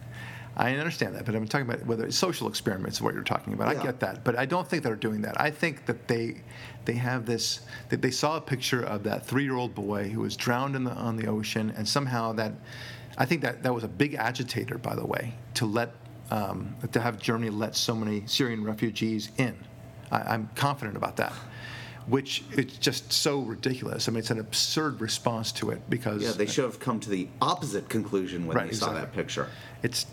[0.59, 3.53] I understand that, but I'm talking about whether it's social experiments is what you're talking
[3.53, 3.69] about.
[3.69, 5.39] I get that, but I don't think they're doing that.
[5.39, 6.43] I think that they
[6.87, 10.75] they have this that they saw a picture of that three-year-old boy who was drowned
[10.75, 12.53] in the on the ocean, and somehow that
[13.19, 15.93] I think that that was a big agitator, by the way, to let
[16.31, 19.55] um, to have Germany let so many Syrian refugees in.
[20.11, 21.33] I, I'm confident about that.
[22.09, 24.09] Which it's just so ridiculous.
[24.09, 27.11] I mean, it's an absurd response to it because yeah, they should have come to
[27.11, 29.01] the opposite conclusion when Right, they saw exactly.
[29.01, 29.49] that picture.
[29.83, 30.07] it's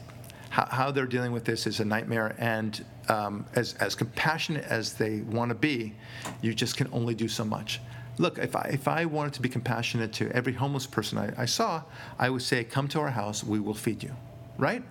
[0.53, 2.35] how, how they're dealing with this is a nightmare.
[2.37, 5.95] And um, as, as compassionate as they want to be,
[6.43, 7.81] you just can only do so much.
[8.19, 11.45] Look, if I, if I wanted to be compassionate to every homeless person I, I
[11.45, 11.81] saw,
[12.19, 14.15] I would say, come to our house, we will feed you,
[14.59, 14.83] right?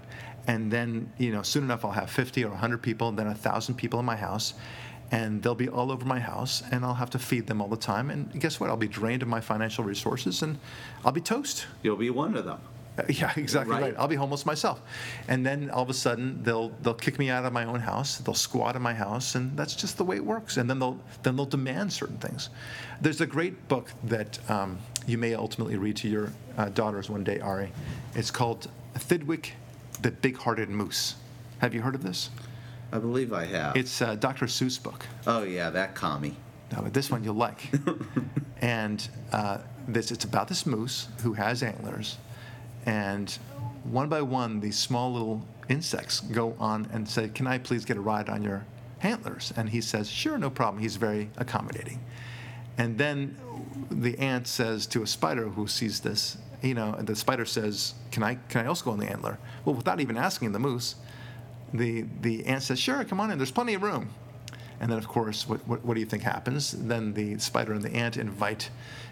[0.48, 4.00] And then, you know, soon enough, I'll have 50 or 100 people, then 1,000 people
[4.00, 4.54] in my house,
[5.12, 7.76] and they'll be all over my house, and I'll have to feed them all the
[7.76, 8.10] time.
[8.10, 8.68] And guess what?
[8.68, 10.58] I'll be drained of my financial resources, and
[11.04, 11.66] I'll be toast.
[11.84, 12.58] You'll be one of them.
[12.98, 13.82] Uh, Yeah, exactly right.
[13.82, 13.94] Right.
[13.98, 14.82] I'll be homeless myself,
[15.28, 18.18] and then all of a sudden they'll they'll kick me out of my own house.
[18.18, 20.56] They'll squat in my house, and that's just the way it works.
[20.58, 22.50] And then they'll then they'll demand certain things.
[23.00, 27.24] There's a great book that um, you may ultimately read to your uh, daughters one
[27.24, 27.72] day, Ari.
[28.14, 29.52] It's called Thidwick,
[30.02, 31.16] the Big-Hearted Moose.
[31.58, 32.30] Have you heard of this?
[32.92, 33.74] I believe I have.
[33.74, 34.46] It's a Dr.
[34.46, 35.06] Seuss book.
[35.26, 36.36] oh, yeah, that commie.
[36.72, 37.70] No, but this one you'll like.
[38.60, 42.18] and uh, this it's about this moose who has antlers,
[42.86, 43.30] and
[43.84, 47.96] one by one these small little insects go on and say, "Can I please get
[47.96, 48.64] a ride on your
[49.02, 49.52] antlers?
[49.56, 50.82] And he says, Sure, no problem.
[50.82, 52.00] He's very accommodating.
[52.78, 53.36] And then
[53.90, 58.22] the ant says to a spider who sees this, you know, the spider says, Can
[58.22, 59.38] I, can I also go on the antler?
[59.64, 60.94] Well, without even asking the moose,
[61.74, 64.10] the, the ant says, Sure, come on in, there's plenty of room.
[64.80, 66.72] And then, of course, what, what, what do you think happens?
[66.72, 68.70] Then the spider and the ant invite,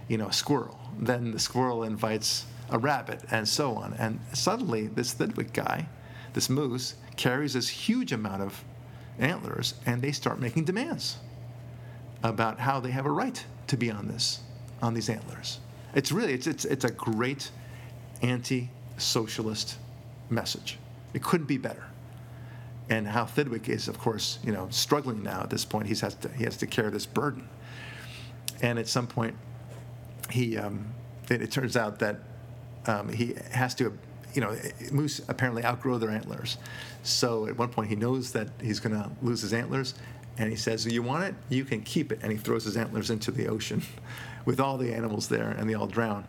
[0.08, 0.78] you know, a squirrel.
[0.98, 3.94] Then the squirrel invites a rabbit, and so on.
[3.94, 5.88] And suddenly, this Thidwick guy,
[6.32, 8.64] this moose, carries this huge amount of
[9.18, 11.18] antlers, and they start making demands
[12.22, 14.40] about how they have a right to be on this,
[14.80, 15.58] on these antlers.
[15.94, 17.50] It's really, it's, it's, it's a great
[18.22, 19.76] anti-socialist
[20.28, 20.78] message.
[21.12, 21.84] It couldn't be better.
[22.88, 25.86] And how Thidwick is, of course, you know, struggling now at this point.
[25.86, 27.48] He has to, he has to carry this burden.
[28.62, 29.36] And at some point,
[30.30, 30.86] he, um,
[31.30, 32.20] it, it turns out that
[32.86, 33.96] um, he has to,
[34.34, 34.56] you know,
[34.92, 36.58] moose apparently outgrow their antlers.
[37.02, 39.94] So at one point, he knows that he's going to lose his antlers,
[40.38, 41.34] and he says, "You want it?
[41.48, 43.82] You can keep it." And he throws his antlers into the ocean,
[44.44, 46.26] with all the animals there, and they all drown.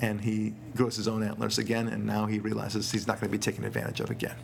[0.00, 3.36] And he grows his own antlers again, and now he realizes he's not going to
[3.36, 4.36] be taken advantage of again.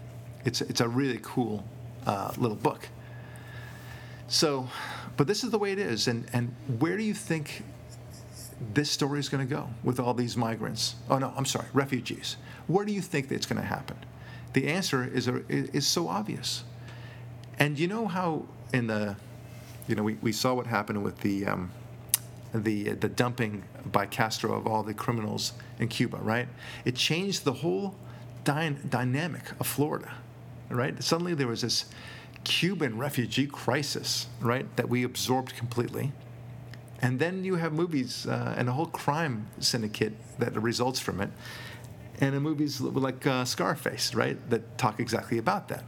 [0.45, 1.65] It's it's a really cool
[2.07, 2.89] uh, little book.
[4.29, 4.69] So,
[5.17, 7.65] but this is the way it is, and and where do you think
[8.75, 10.95] this story is going to go with all these migrants?
[11.09, 12.37] Oh no, I'm sorry, refugees.
[12.67, 13.97] Where do you think it's going to happen?
[14.53, 16.65] The answer is a, is so obvious.
[17.59, 19.17] And you know how in the,
[19.87, 21.71] you know, we, we saw what happened with the, um,
[22.55, 26.49] the, the dumping by Castro of all the criminals in Cuba, right?
[26.85, 27.95] It changed the whole
[28.45, 30.13] dy- dynamic of Florida,
[30.69, 31.03] right?
[31.03, 31.85] Suddenly there was this
[32.45, 36.13] Cuban refugee crisis, right, that we absorbed completely.
[37.03, 41.31] And then you have movies uh, and a whole crime syndicate that results from it,
[42.21, 45.85] and in movies like uh, Scarface, right, that talk exactly about that.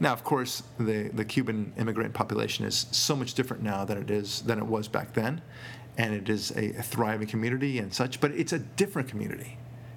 [0.00, 4.10] Now, of course, the, the Cuban immigrant population is so much different now than it
[4.10, 5.40] is than it was back then,
[5.96, 8.20] and it is a, a thriving community and such.
[8.20, 9.56] But it's a different community.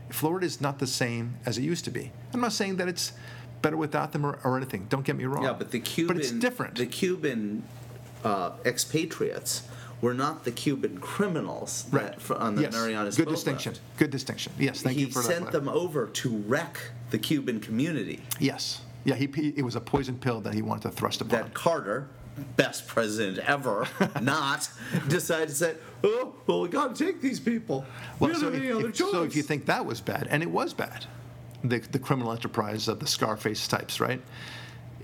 [0.09, 2.11] Florida is not the same as it used to be.
[2.33, 3.13] I'm not saying that it's
[3.61, 4.85] better without them or, or anything.
[4.89, 5.43] Don't get me wrong.
[5.43, 6.75] Yeah, but the Cuban, but it's different.
[6.75, 7.63] The Cuban
[8.23, 9.63] uh, expatriates
[10.01, 12.21] were not the Cuban criminals that, right.
[12.21, 12.73] fr- on the yes.
[12.73, 13.75] Marianas Good distinction.
[13.97, 14.53] Good distinction.
[14.59, 15.27] Yes, thank he you for that.
[15.27, 16.79] He sent them over to wreck
[17.11, 18.21] the Cuban community.
[18.39, 18.81] Yes.
[19.03, 21.41] Yeah, he, he, it was a poison pill that he wanted to thrust upon.
[21.41, 22.07] That Carter,
[22.55, 23.87] best president ever,
[24.21, 24.69] not
[25.07, 27.85] decided to say, "Oh, well, we got to take these people.
[28.19, 30.27] we so, have any if, other if- choice." so if you think that was bad,
[30.29, 31.05] and it was bad,
[31.63, 34.21] the, the criminal enterprise of the Scarface types, right?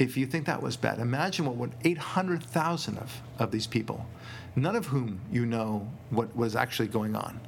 [0.02, 4.08] If you think that was bad, imagine what would 800,000 of, of these people,
[4.56, 7.40] none of whom you know what was actually going on.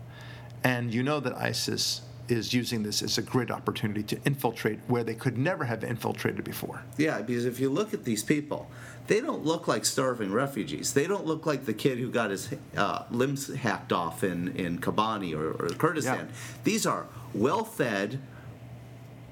[0.64, 5.04] And you know that ISIS is using this as a great opportunity to infiltrate where
[5.04, 6.84] they could never have infiltrated before.
[6.96, 8.70] Yeah, because if you look at these people,
[9.08, 10.94] they don't look like starving refugees.
[10.94, 14.78] They don't look like the kid who got his uh, limbs hacked off in, in
[14.78, 16.28] Kobani or, or Kurdistan.
[16.28, 16.36] Yeah.
[16.64, 18.22] These are well fed,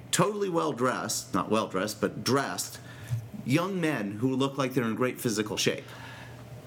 [0.10, 2.80] totally well dressed, not well dressed, but dressed,
[3.46, 5.84] young men who look like they're in great physical shape.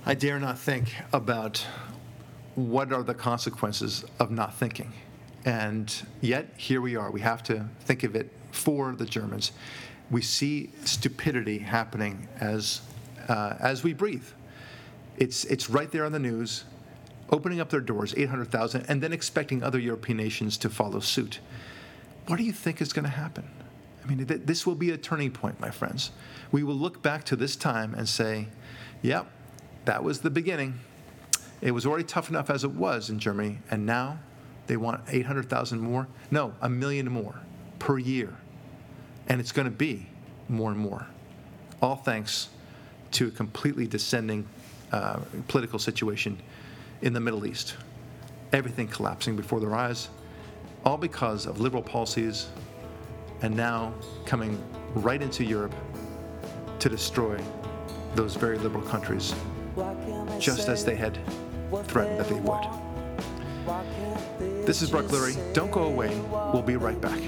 [0.07, 1.65] I dare not think about
[2.55, 4.93] what are the consequences of not thinking.
[5.45, 7.11] And yet, here we are.
[7.11, 9.53] We have to think of it for the Germans.
[10.11, 12.81] We see stupidity happening as,
[13.29, 14.27] uh, as we breathe.
[15.17, 16.65] It's, it's right there on the news,
[17.31, 21.41] opening up their doors, 800,000, and then expecting other European nations to follow suit.
[22.27, 23.49] What do you think is going to happen?
[24.05, 26.11] I mean, th- this will be a turning point, my friends.
[26.53, 28.49] We will look back to this time and say,
[29.03, 29.27] yep,
[29.87, 30.79] that was the beginning.
[31.61, 34.19] It was already tough enough as it was in Germany, and now
[34.67, 36.07] they want 800,000 more?
[36.31, 37.35] No, a million more
[37.79, 38.35] per year.
[39.29, 40.07] And it's going to be
[40.49, 41.07] more and more.
[41.81, 42.49] All thanks
[43.13, 44.47] to a completely descending
[44.93, 46.41] uh, political situation
[47.03, 47.77] in the Middle East.
[48.53, 50.09] Everything collapsing before their eyes,
[50.85, 52.49] all because of liberal policies,
[53.45, 53.93] and now
[54.25, 54.59] coming
[54.95, 55.75] right into Europe
[56.79, 57.39] to destroy
[58.15, 59.35] those very liberal countries,
[60.39, 61.19] just as they had
[61.85, 62.65] threatened that they would.
[64.65, 65.37] This is Barak Lurie.
[65.53, 66.19] Don't go away.
[66.55, 67.21] We'll be right back.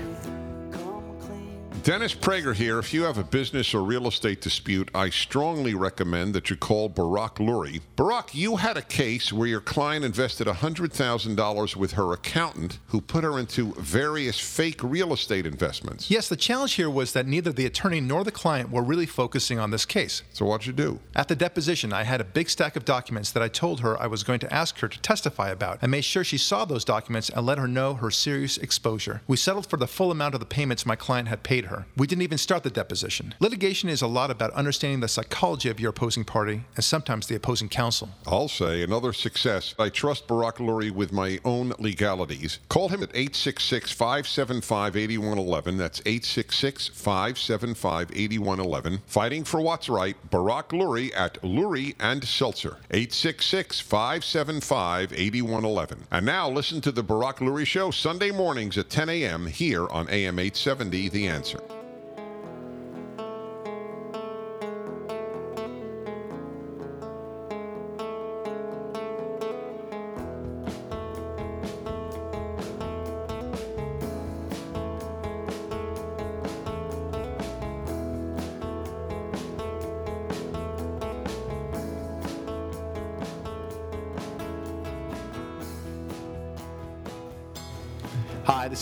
[1.87, 2.81] Dennis Prager here.
[2.81, 6.89] If you have a business or real estate dispute, I strongly recommend that you call
[6.89, 7.81] Barak Lurie.
[7.95, 13.23] Barak, you had a case where your client invested $100,000 with her accountant who put
[13.23, 16.11] her into various fake real estate investments.
[16.11, 19.61] Yes, the challenge here was that neither the attorney nor the client were really focusing
[19.61, 20.25] on this case.
[20.33, 20.99] So what'd you do?
[21.15, 24.09] At the deposition, I had a big stack of documents that I told her I
[24.09, 25.79] was going to ask her to testify about.
[25.83, 29.23] I made sure she saw those documents and let her know her serious exposure.
[29.29, 31.76] We settled for the full amount of the payments my client had paid her.
[31.97, 33.35] We didn't even start the deposition.
[33.41, 37.35] Litigation is a lot about understanding the psychology of your opposing party and sometimes the
[37.35, 38.09] opposing counsel.
[38.27, 39.75] I'll say another success.
[39.79, 42.61] I trust Barak Lurie with my own legalities.
[42.69, 45.77] Call him at 866 575 8111.
[45.77, 49.01] That's 866 575 8111.
[49.07, 52.79] Fighting for what's right, Barak Lurie at Lurie and Seltzer.
[52.91, 56.07] 866 575 8111.
[56.11, 59.47] And now listen to the Barak Lurie Show Sunday mornings at 10 a.m.
[59.47, 61.61] here on AM 870 The Answer.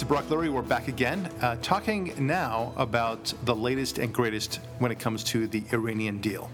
[0.09, 0.53] Barak Lurie.
[0.53, 5.47] We're back again, uh, talking now about the latest and greatest when it comes to
[5.47, 6.51] the Iranian deal.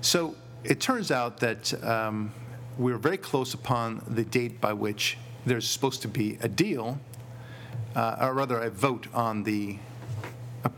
[0.00, 0.34] So
[0.64, 2.32] it turns out that um,
[2.78, 6.98] we're very close upon the date by which there's supposed to be a deal,
[7.94, 9.76] uh, or rather a vote on the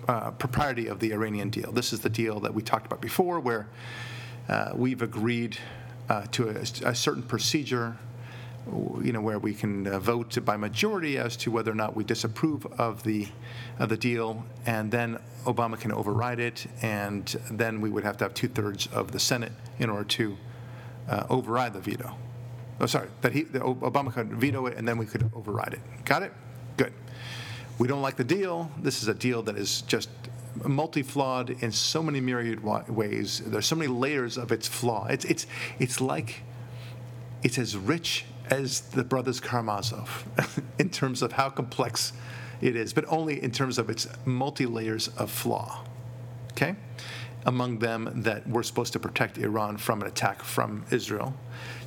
[0.09, 1.71] uh, propriety of the Iranian deal.
[1.71, 3.69] This is the deal that we talked about before, where
[4.49, 5.57] uh, we've agreed
[6.09, 7.97] uh, to a, a certain procedure
[9.03, 12.05] you know, where we can uh, vote by majority as to whether or not we
[12.05, 13.29] disapprove of the
[13.79, 18.25] of the deal, and then Obama can override it, and then we would have to
[18.25, 20.37] have two thirds of the Senate in order to
[21.09, 22.15] uh, override the veto.
[22.81, 25.81] Oh, sorry, that he that Obama could veto it, and then we could override it.
[26.05, 26.33] Got it?
[26.77, 26.93] Good.
[27.79, 28.71] We don't like the deal.
[28.79, 30.11] This is a deal that is just
[30.65, 33.41] multi-flawed in so many myriad ways.
[33.45, 35.07] There's so many layers of its flaw.
[35.07, 35.47] It's it's
[35.79, 36.43] it's like
[37.43, 40.25] it's as rich as the brothers Karamazov
[40.79, 42.13] in terms of how complex
[42.61, 45.85] it is, but only in terms of its multi layers of flaw.
[46.53, 46.77] Okay?
[47.47, 51.35] Among them, that we're supposed to protect Iran from an attack from Israel.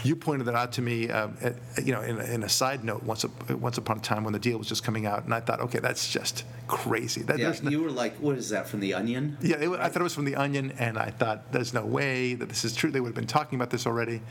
[0.04, 2.84] You pointed that out to me, uh, at, you know, in, a- in a side
[2.84, 5.34] note once, up- once upon a time when the deal was just coming out, and
[5.34, 7.22] I thought, okay, that's just crazy.
[7.22, 9.38] That, Yeah, no- you were like, what is that from the Onion?
[9.42, 11.86] yeah, it, wa- I thought it was from The Onion, and I thought there's no
[11.86, 12.90] way that this is true.
[12.90, 14.22] They would have been talking about this already.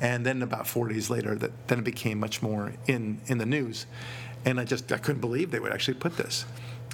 [0.00, 3.46] And then about four days later, that then it became much more in in the
[3.46, 3.86] news,
[4.44, 6.44] and I just I couldn't believe they would actually put this.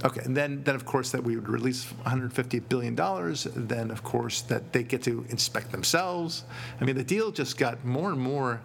[0.04, 3.46] Okay, and then then of course that we would release 150 billion dollars.
[3.54, 6.44] Then of course that they get to inspect themselves.
[6.80, 8.60] I mean, the deal just got more and more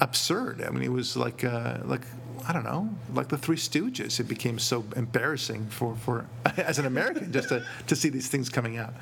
[0.00, 0.62] absurd.
[0.62, 2.02] I mean, it was like uh, like
[2.48, 4.20] I don't know, like the Three Stooges.
[4.20, 8.48] It became so embarrassing for for as an American just to to see these things
[8.48, 8.94] coming out.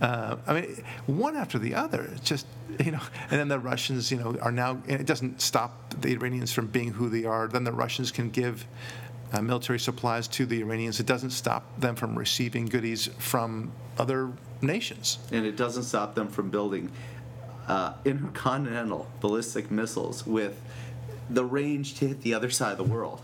[0.00, 2.10] Uh, I mean, one after the other.
[2.14, 2.46] It's just
[2.84, 3.00] you know,
[3.30, 4.82] and then the Russians, you know, are now.
[4.88, 7.48] And it doesn't stop the Iranians from being who they are.
[7.48, 8.66] Then the Russians can give.
[9.34, 11.00] Uh, military supplies to the Iranians.
[11.00, 14.30] It doesn't stop them from receiving goodies from other
[14.62, 15.18] nations.
[15.32, 16.92] And it doesn't stop them from building
[17.66, 20.60] uh, intercontinental ballistic missiles with
[21.28, 23.22] the range to hit the other side of the world.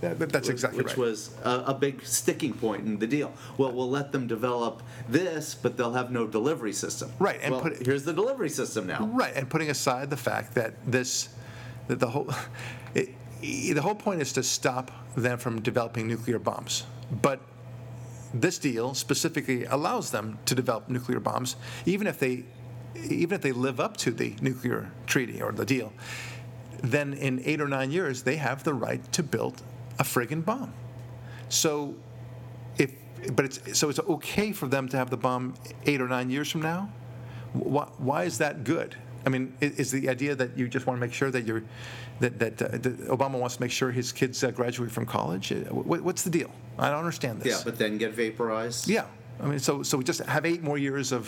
[0.00, 0.98] But that's exactly which right.
[0.98, 3.32] was a, a big sticking point in the deal.
[3.56, 7.10] Well, we'll let them develop this, but they'll have no delivery system.
[7.18, 9.06] Right, and well, put here's the delivery system now.
[9.06, 11.30] Right, and putting aside the fact that this,
[11.88, 12.32] that the whole,
[12.94, 13.08] it,
[13.40, 16.84] the whole point is to stop them from developing nuclear bombs.
[17.10, 17.40] But
[18.34, 22.44] this deal specifically allows them to develop nuclear bombs, even if they,
[22.94, 25.92] even if they live up to the nuclear treaty or the deal.
[26.82, 29.62] Then in eight or nine years, they have the right to build
[29.98, 30.72] a friggin' bomb.
[31.48, 31.94] So
[32.76, 32.92] if
[33.34, 35.54] but it's so it's okay for them to have the bomb
[35.86, 36.88] eight or nine years from now
[37.52, 38.96] why, why is that good
[39.28, 41.62] i mean is the idea that you just want to make sure that you're
[42.20, 45.52] that, that, uh, that obama wants to make sure his kids uh, graduate from college
[45.52, 45.56] Uh,
[45.90, 48.88] what, what's the deal i don't understand this Yeah, but then get vaporized.
[48.88, 49.06] yeah
[49.42, 51.24] i mean so so we just have eight more years of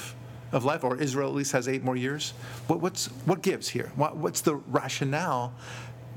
[0.53, 2.22] of life or israel at least has eight more years
[2.68, 5.53] what, what's what gives here what, what's the rationale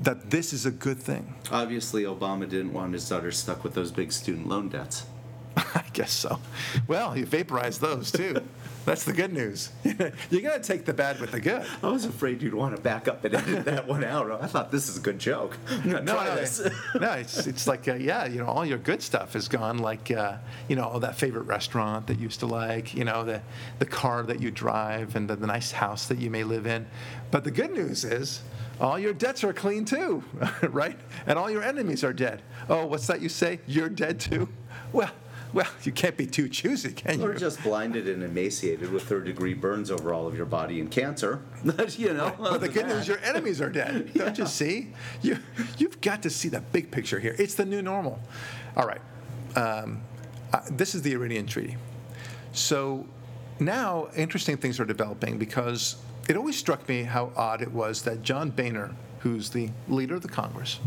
[0.00, 3.92] that this is a good thing Obviously, Obama didn't want his daughter stuck with those
[3.92, 5.06] big student loan debts.
[5.56, 6.40] I guess so.
[6.88, 8.34] Well, you vaporized those too.
[8.84, 9.70] That's the good news.
[10.30, 11.66] you got to take the bad with the good.
[11.82, 14.30] I was afraid you'd want to back up and edit that one out.
[14.30, 15.56] I thought this is a good joke.
[15.84, 16.14] No, no,
[17.00, 17.12] no.
[17.12, 19.78] It's it's like uh, yeah, you know, all your good stuff is gone.
[19.78, 20.36] Like uh,
[20.68, 22.94] you know, that favorite restaurant that you used to like.
[22.94, 23.40] You know, the
[23.78, 26.86] the car that you drive and the, the nice house that you may live in.
[27.30, 28.42] But the good news is.
[28.80, 30.24] All your debts are clean too,
[30.62, 30.98] right?
[31.28, 32.42] And all your enemies are dead.
[32.68, 33.60] Oh, what's that you say?
[33.68, 34.48] You're dead too?
[34.92, 35.12] Well,
[35.54, 37.26] well, you can't be too choosy, can you?
[37.26, 40.90] Or just blinded and emaciated with third degree burns over all of your body and
[40.90, 41.42] cancer.
[41.90, 42.34] you know.
[42.38, 44.12] But the good news, your enemies are dead.
[44.14, 44.92] Don't you see?
[45.22, 45.38] You,
[45.78, 47.36] you've got to see the big picture here.
[47.38, 48.20] It's the new normal.
[48.76, 49.00] All right.
[49.56, 50.02] Um,
[50.52, 51.76] uh, this is the Iranian Treaty.
[52.52, 53.06] So
[53.60, 55.96] now interesting things are developing because
[56.28, 60.22] it always struck me how odd it was that John Boehner, who's the leader of
[60.22, 60.80] the Congress,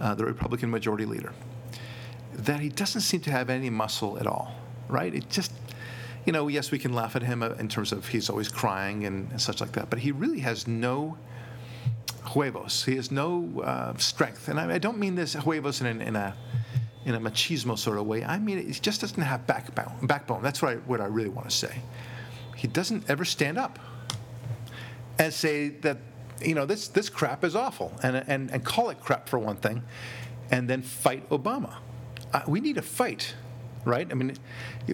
[0.00, 1.32] uh, the Republican majority leader,
[2.36, 4.54] that he doesn't seem to have any muscle at all,
[4.88, 5.14] right?
[5.14, 5.52] It just,
[6.24, 9.06] you know, yes, we can laugh at him uh, in terms of he's always crying
[9.06, 11.16] and, and such like that, but he really has no
[12.26, 12.84] huevos.
[12.84, 14.48] He has no uh, strength.
[14.48, 16.34] And I, I, don't mean this huevos in, in a
[17.04, 18.24] in a machismo sort of way.
[18.24, 20.06] I mean, he just doesn't have backbone.
[20.06, 20.42] Backbone.
[20.42, 21.82] That's what I, what I really want to say.
[22.56, 23.78] He doesn't ever stand up
[25.18, 25.98] and say that
[26.42, 29.56] you know this this crap is awful and and and call it crap for one
[29.56, 29.82] thing,
[30.50, 31.74] and then fight Obama.
[32.34, 33.32] Uh, we need a fight,
[33.84, 34.08] right?
[34.10, 34.36] I mean,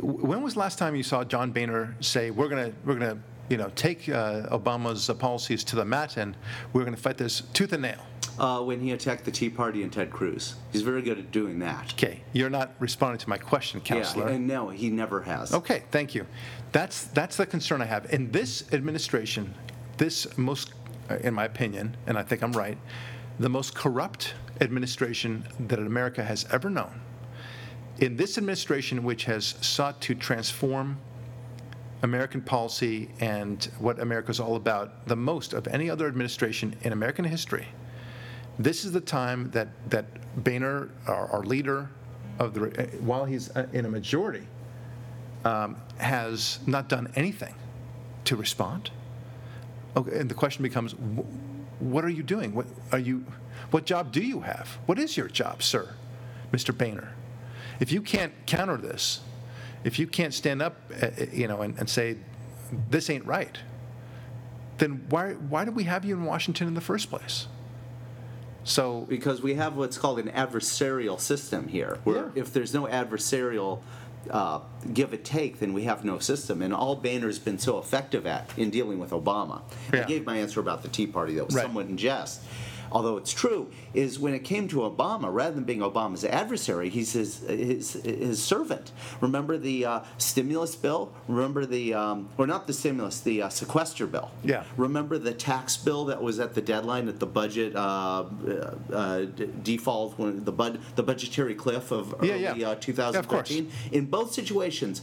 [0.03, 3.18] when was the last time you saw John Boehner say we're gonna we're gonna
[3.49, 6.36] you know take uh, Obama's uh, policies to the mat and
[6.74, 8.05] we're gonna fight this tooth and nail?
[8.38, 10.55] Uh, when he attacked the Tea Party and Ted Cruz.
[10.70, 11.95] He's very good at doing that.
[11.95, 14.28] Okay, you're not responding to my question, counselor.
[14.28, 15.55] Yeah, and no, he never has.
[15.55, 16.26] Okay, thank you.
[16.72, 18.12] That's that's the concern I have.
[18.12, 19.55] In this administration,
[19.97, 20.74] this most,
[21.09, 22.76] uh, in my opinion, and I think I'm right,
[23.38, 27.01] the most corrupt administration that America has ever known.
[28.01, 30.98] In this administration, which has sought to transform
[32.03, 36.94] American policy and what America is all about the most of any other administration in
[36.94, 37.68] American history,
[38.59, 40.07] this is the time that, that
[40.42, 41.90] Boehner, our, our leader,
[42.38, 42.61] of the,
[43.01, 44.46] while he's uh, in a majority,
[45.44, 47.55] um, has not done anything
[48.24, 48.90] to respond.
[49.94, 50.92] Okay, and the question becomes,
[51.80, 52.55] what are you doing?
[52.55, 53.26] What are you?
[53.72, 54.78] What job do you have?
[54.86, 55.94] What is your job, sir,
[56.51, 56.76] Mr.
[56.76, 57.12] Boehner?
[57.81, 59.20] If you can't counter this,
[59.85, 62.16] if you can't stand up, uh, uh, you know, and, and say
[62.91, 63.59] this ain't right,
[64.78, 67.47] then why why do we have you in Washington in the first place?
[68.62, 72.43] So because we have what's called an adversarial system here, where Yeah.
[72.43, 73.81] if there's no adversarial
[74.31, 74.61] uh,
[74.93, 76.61] give and take, then we have no system.
[76.61, 79.62] And all Boehner's been so effective at in dealing with Obama.
[79.95, 80.03] Yeah.
[80.03, 81.62] I gave my answer about the Tea Party that was Right.
[81.62, 82.43] somewhat in jest.
[82.93, 87.12] Although it's true, is when it came to Obama, rather than being Obama's adversary, he's
[87.12, 88.91] his his, his servant.
[89.20, 91.12] Remember the uh, stimulus bill?
[91.28, 94.30] Remember the, um, or not the stimulus, the uh, sequester bill?
[94.43, 94.64] Yeah.
[94.76, 98.24] Remember the tax bill that was at the deadline at the budget uh,
[98.93, 102.51] uh, d- default when the bud the budgetary cliff of Yeah, early yeah.
[102.51, 103.70] uh, Yeah, of 2013.
[103.93, 105.03] In both situations,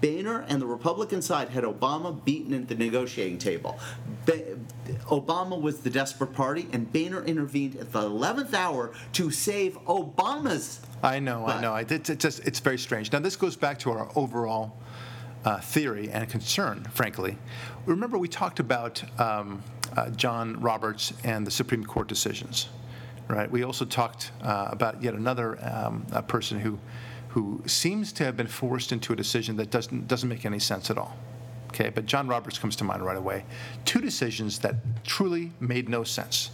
[0.00, 3.78] Boehner and the Republican side had Obama beaten at the negotiating table.
[4.26, 4.56] Ba-
[5.06, 10.80] Obama was the desperate party, and Boehner intervened at the 11th hour to save Obama's.
[11.02, 11.74] I know, I know.
[11.76, 13.10] It's, it's just it's very strange.
[13.12, 14.76] Now this goes back to our overall
[15.44, 17.38] uh, theory and concern, frankly.
[17.86, 19.62] Remember, we talked about um,
[19.96, 22.68] uh, John Roberts and the Supreme Court decisions,
[23.28, 23.50] right?
[23.50, 26.78] We also talked uh, about yet another um, person who
[27.30, 30.90] who seems to have been forced into a decision that doesn't doesn't make any sense
[30.90, 31.16] at all.
[31.68, 33.44] Okay, but John Roberts comes to mind right away.
[33.84, 34.74] Two decisions that
[35.04, 36.50] truly made no sense,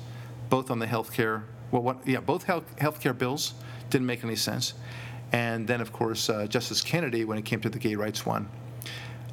[0.50, 1.44] both on the healthcare.
[1.70, 2.06] Well, what?
[2.06, 3.54] Yeah, both health healthcare bills
[3.88, 4.74] didn't make any sense,
[5.32, 8.48] and then of course uh, Justice Kennedy when it came to the gay rights one.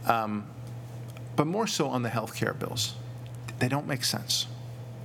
[0.06, 0.48] Um,
[1.36, 2.96] but more so on the healthcare bills,
[3.60, 4.48] they don't make sense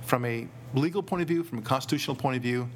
[0.01, 2.69] from a legal point of view, from a constitutional point of view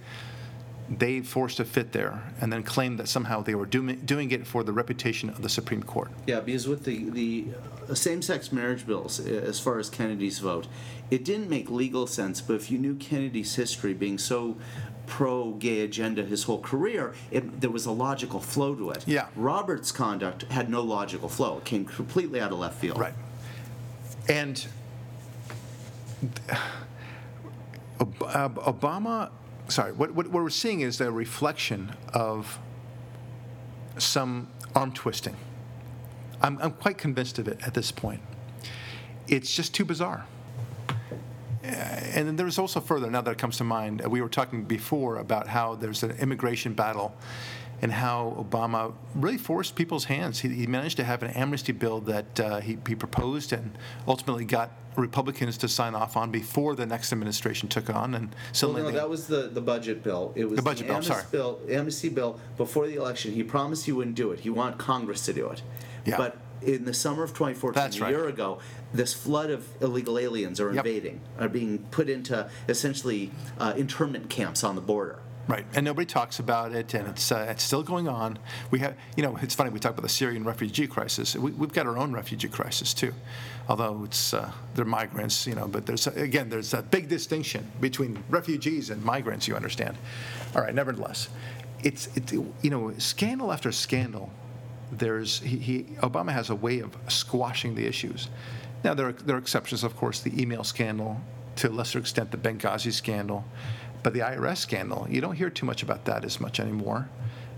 [0.90, 4.46] they forced a fit there and then claimed that somehow they were doing, doing it
[4.46, 6.12] for the reputation of the Supreme Court.
[6.28, 7.48] Yeah, because with the the
[7.90, 10.68] uh, same-sex marriage bills, uh, as far as Kennedy's vote,
[11.10, 12.42] it didn't make legal sense.
[12.42, 14.58] But if you knew Kennedy's history, being so
[15.06, 19.04] pro-gay agenda his whole career, it, there was a logical flow to it.
[19.06, 19.28] Yeah.
[19.36, 21.58] Roberts' conduct had no logical flow.
[21.58, 22.98] It came completely out of left field.
[22.98, 23.14] Right.
[24.30, 24.66] And
[26.50, 26.56] uh,
[28.00, 29.30] Obama,
[29.68, 32.60] sorry, what, what, we're seeing is a reflection of
[33.98, 35.36] some arm twisting.
[36.42, 38.22] I'm, I'm quite convinced of it at this point.
[39.28, 40.26] It's just too bizarre.
[40.90, 41.68] Uh,
[42.16, 44.66] And then there's also further, now that it comes to mind, uh, we were talking
[44.66, 47.16] before about how there's an immigration battle
[47.84, 50.40] and how Obama really forced people's hands.
[50.40, 53.78] He, he managed to have an amnesty bill that uh, he, he proposed and
[54.08, 58.16] ultimately got Republicans to sign off on before the next administration took on.
[58.16, 60.32] And Well, suddenly no, they- that was the, the budget bill.
[60.34, 61.26] It was The budget bill, amnesty sorry.
[61.30, 63.34] bill, amnesty bill before the election.
[63.34, 64.40] He promised he wouldn't do it.
[64.40, 65.62] He wanted Congress to do it.
[66.06, 66.16] Yeah.
[66.16, 68.12] But in the summer of 2014, That's a right.
[68.12, 68.60] year ago,
[68.94, 70.86] this flood of illegal aliens are Yep.
[70.86, 75.20] invading, are being put into essentially uh, internment camps on the border.
[75.46, 78.40] Right, and nobody talks about it, and it's uh, it's still going on.
[78.72, 81.36] We have, you know, it's funny we talk about the Syrian refugee crisis.
[81.36, 83.14] We, we've got our own refugee crisis too,
[83.68, 85.68] although it's uh, they're migrants, you know.
[85.68, 89.46] But there's again there's a big distinction between refugees and migrants.
[89.46, 89.98] You understand?
[90.56, 90.74] All right.
[90.74, 91.28] Nevertheless,
[91.84, 94.32] it's it's you know scandal after scandal
[94.98, 98.30] there's he, he Obama has a way of squashing the issues.
[98.84, 101.20] Now there are there are exceptions, of course, the email scandal,
[101.58, 103.46] to a lesser extent the Benghazi scandal,
[104.04, 107.10] but the IRS scandal you don't hear too much about that as much anymore.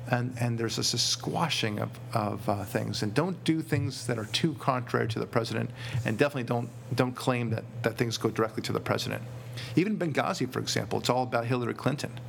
[0.08, 3.02] And, and there's this, squashing of, of uh, things.
[3.02, 5.72] And don't do things that are too contrary to the president,
[6.06, 9.24] and definitely don't, don't claim that, that things go directly to the president.
[9.76, 12.20] Even Benghazi, for example, it's all about Hillary Clinton.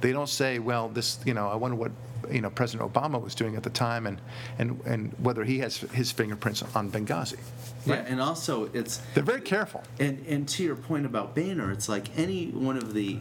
[0.00, 1.92] They don't say, well, this, you know, I wonder what,
[2.30, 4.20] you know, President Obama was doing at the time and,
[4.58, 7.38] and, and whether he has his fingerprints on Benghazi.
[7.86, 9.82] Yeah, and also it's They're very careful.
[9.98, 13.18] And and to your point about Boehner, it's like any one of the,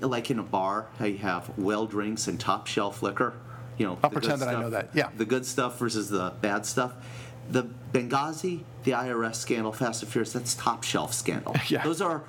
[0.00, 3.34] like in a bar, how you have well drinks and top shelf liquor.
[3.76, 5.10] You know, I'll pretend that I stuff- know that, yeah.
[5.16, 6.92] The good stuff versus the bad stuff.
[7.50, 11.54] The Benghazi, the IRS scandal, Fast and Furious, that's top shelf scandal.
[11.68, 11.82] Yeah.
[11.84, 12.22] Those are,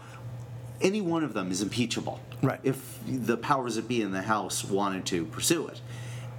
[0.82, 2.20] any one of them is impeachable.
[2.42, 2.60] Right.
[2.64, 5.82] If the powers that be in the House wanted to pursue it.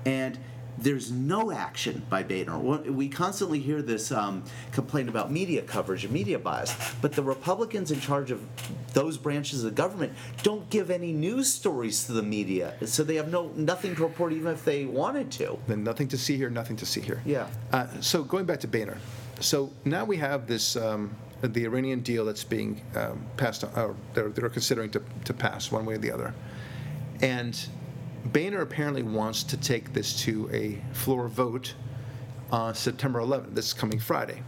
[0.07, 0.39] And
[0.79, 2.59] there's no action by Boehner.
[2.59, 7.91] We constantly hear this um, complaint about media coverage and media bias, but the Republicans
[7.91, 8.41] in charge of
[8.95, 10.13] those branches of the government
[10.43, 14.33] don't give any news stories to the media, so they have no nothing to report,
[14.33, 15.59] even if they wanted to.
[15.67, 17.21] Then nothing to see here, nothing to see here.
[17.27, 17.49] Yeah.
[17.73, 18.99] Uh, so going back to Boehner,
[19.41, 24.29] so now we have this um, the Iranian deal that's being um, passed, or they're,
[24.29, 26.35] they're considering to, to pass one way or the other,
[27.23, 27.69] and
[28.27, 31.75] Boehner apparently wants to take this to a floor vote
[32.53, 34.43] on September 11th, this coming Friday,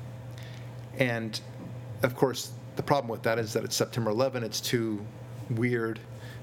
[0.98, 1.40] and
[2.02, 4.42] of course the problem with that is that it's September 11th.
[4.42, 5.04] It's too
[5.50, 6.00] weird.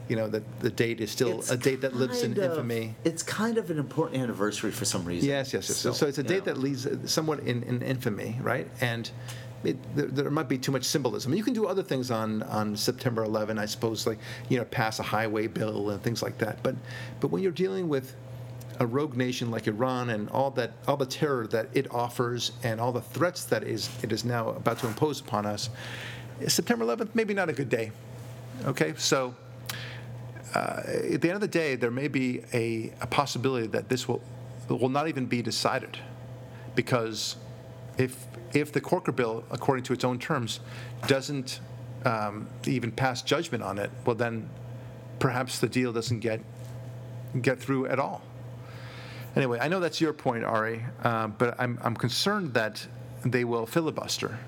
[0.08, 2.96] You know that the date is still It's a date that lives in of- infamy.
[3.04, 5.30] It's kind of an important anniversary for some reason.
[5.30, 5.78] Yes, yes, yes.
[5.78, 6.54] So, so it's a date know.
[6.54, 8.68] that leaves somewhat in, in infamy, right?
[8.82, 9.10] And
[9.64, 11.34] it, there, there might be too much symbolism.
[11.34, 15.00] You can do other things on, on September 11, I suppose, like you know, pass
[15.00, 16.62] a highway bill and things like that.
[16.64, 16.76] But
[17.20, 18.16] but when you're dealing with
[18.80, 22.80] a rogue nation like Iran and all that all the terror that it offers and
[22.80, 25.70] all the threats that is it is now about to impose upon us,
[26.48, 27.92] September 11th maybe not a good day.
[28.66, 29.36] Okay, so
[30.56, 34.08] uh, at the end of the day, there may be a, a possibility that this
[34.08, 34.22] will
[34.68, 35.98] will not even be decided,
[36.76, 37.36] because
[38.00, 40.60] if if the Corker bill, according to its own terms,
[41.08, 41.60] doesn't
[42.06, 44.50] um, even pass judgment on it, well then
[45.20, 46.42] perhaps the deal doesn't get
[47.42, 48.22] get through at all.
[49.36, 52.86] Anyway, I know that's your point, Ari, uh, but I'm I'm concerned that
[53.24, 54.40] they will filibuster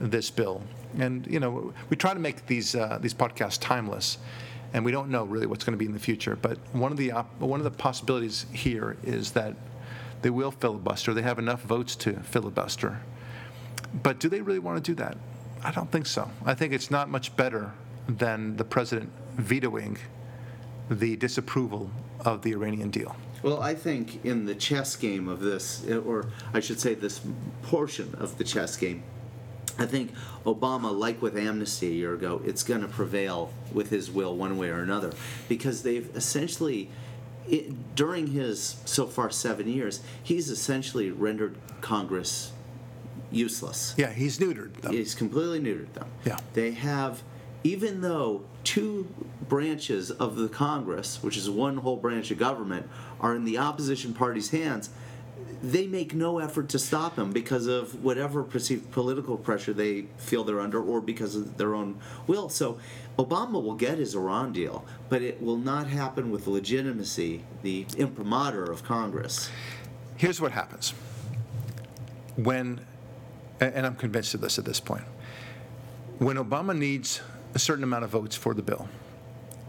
[0.00, 0.62] this bill.
[0.98, 4.18] And you know, we try to make these uh, these podcasts timeless,
[4.72, 6.36] and we don't know really what's going to be in the future.
[6.36, 9.54] But one of the op- one of the possibilities here is that
[10.22, 11.14] they will filibuster.
[11.14, 13.00] They have enough votes to filibuster.
[14.02, 15.16] But do they really want to do that?
[15.62, 16.30] I don't think so.
[16.44, 17.72] I think it's not much better
[18.08, 19.98] than the president vetoing
[20.90, 21.90] the disapproval
[22.24, 23.16] of the Iranian deal.
[23.42, 27.20] Well, I think in the chess game of this, or I should say this
[27.62, 29.02] portion of the chess game,
[29.78, 30.12] I think
[30.44, 34.56] Obama, like with amnesty a year ago, it's going to prevail with his will one
[34.56, 35.12] way or another
[35.48, 36.90] because they've essentially,
[37.48, 42.52] it, during his so far seven years, he's essentially rendered Congress
[43.30, 43.94] useless.
[43.96, 44.92] Yeah, he's neutered them.
[44.92, 46.08] He's completely neutered them.
[46.24, 46.38] Yeah.
[46.54, 47.22] They have,
[47.64, 49.08] even though two
[49.48, 52.88] branches of the Congress, which is one whole branch of government,
[53.20, 54.90] are in the opposition party's hands,
[55.62, 60.44] they make no effort to stop him because of whatever perceived political pressure they feel
[60.44, 62.48] they're under or because of their own will.
[62.48, 62.78] So
[63.18, 68.64] Obama will get his Iran deal, but it will not happen with legitimacy, the imprimatur
[68.64, 69.50] of Congress.
[70.16, 70.92] Here's what happens
[72.36, 72.80] when,
[73.60, 75.04] and I'm convinced of this at this point,
[76.18, 77.20] when Obama needs
[77.54, 78.88] a certain amount of votes for the bill,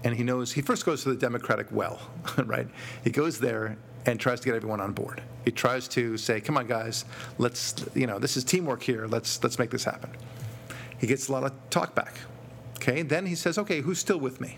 [0.03, 1.99] and he knows, he first goes to the Democratic well,
[2.45, 2.67] right?
[3.03, 5.21] He goes there and tries to get everyone on board.
[5.45, 7.05] He tries to say, come on, guys,
[7.37, 10.09] let's, you know, this is teamwork here, let's, let's make this happen.
[10.97, 12.15] He gets a lot of talk back.
[12.87, 14.57] Okay, then he says, okay, who's still with me?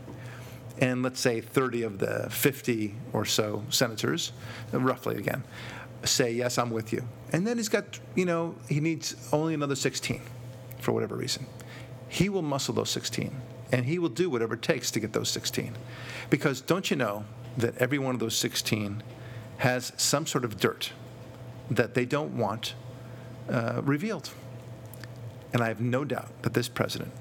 [0.78, 4.34] And let's say 30 of the 50 or so senators,
[4.72, 5.44] roughly again,
[6.04, 7.04] say, yes, I'm with you.
[7.34, 10.22] And then he's got, you know, he needs only another 16
[10.80, 11.48] for whatever reason.
[12.08, 13.36] He will muscle those 16
[13.72, 15.76] and he will do whatever it takes to get those 16.
[16.30, 17.26] Because don't you know
[17.58, 19.02] that every one of those 16
[19.58, 20.92] has some sort of dirt
[21.72, 22.76] that they don't want
[23.50, 24.30] uh, revealed?
[25.52, 27.12] And I have no doubt that this president,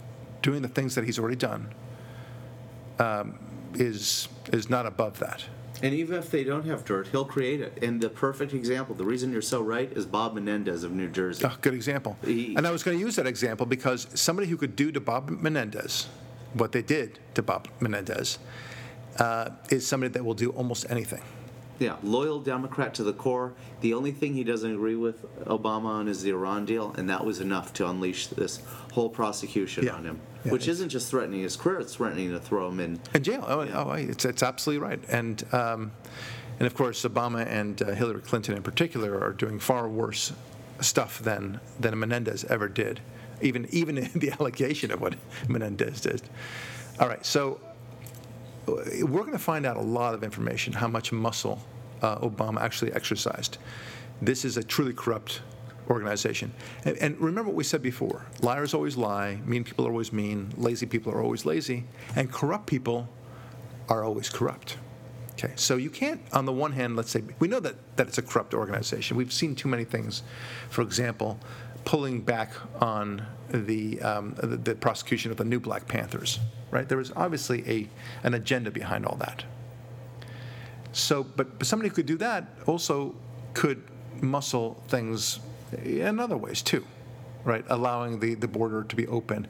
[0.49, 1.68] doing the things that he's already done,
[2.99, 3.38] um,
[3.74, 5.44] is is not above that.
[5.82, 7.72] And even if they don't have dirt, he'll create it.
[7.82, 11.44] And the perfect example, the reason you're so right, is Bob Menendez of New Jersey.
[11.46, 12.16] Oh, good example.
[12.24, 15.01] He- and I was going to use that example because somebody who could do to
[15.01, 16.09] Bob Menendez
[16.55, 18.38] what they did to Bob Menendez
[19.18, 21.22] uh, is somebody that will do almost anything.
[21.79, 23.53] Yeah, loyal Democrat to the core.
[23.83, 27.24] The only thing he doesn't agree with Obama on is the Iran deal, and that
[27.24, 28.61] was enough to unleash this
[28.93, 29.95] whole prosecution Yeah.
[29.95, 33.01] on him, Yeah, which isn't just threatening his career; it's threatening to throw him in.
[33.14, 33.45] In jail.
[33.47, 35.01] Oh, oh it's, it's absolutely right.
[35.09, 35.93] And, um,
[36.59, 40.33] and of course, Obama and uh, Hillary Clinton in particular are doing far worse
[40.81, 43.01] stuff than, than Menendez ever did,
[43.41, 45.14] even, even the allegation of what
[45.47, 46.22] Menendez did.
[46.99, 47.61] All right, so
[48.76, 51.62] we're going to find out a lot of information how much muscle
[52.02, 53.58] uh, Obama actually exercised.
[54.22, 55.42] This is a truly corrupt
[55.88, 56.52] organization.
[56.84, 60.52] And, and remember what we said before liars always lie, mean people are always mean,
[60.56, 63.08] lazy people are always lazy, and corrupt people
[63.88, 64.76] are always corrupt.
[65.39, 68.18] Okay, so you can't, on the one hand, let's say, we know that, that it's
[68.18, 69.16] a corrupt organization.
[69.16, 70.24] We've seen too many things.
[70.68, 71.39] For example,
[71.84, 72.51] pulling back
[72.82, 76.41] on the, um, the, the prosecution of the new Black Panthers,
[76.72, 76.89] right?
[76.89, 77.89] There was obviously a,
[78.26, 79.45] an agenda behind all that.
[80.91, 83.14] So, but, but somebody who could do that also
[83.55, 83.84] could
[84.20, 85.39] muscle things
[85.84, 86.84] in other ways too,
[87.45, 87.64] right?
[87.68, 89.47] Allowing the, the border to be open,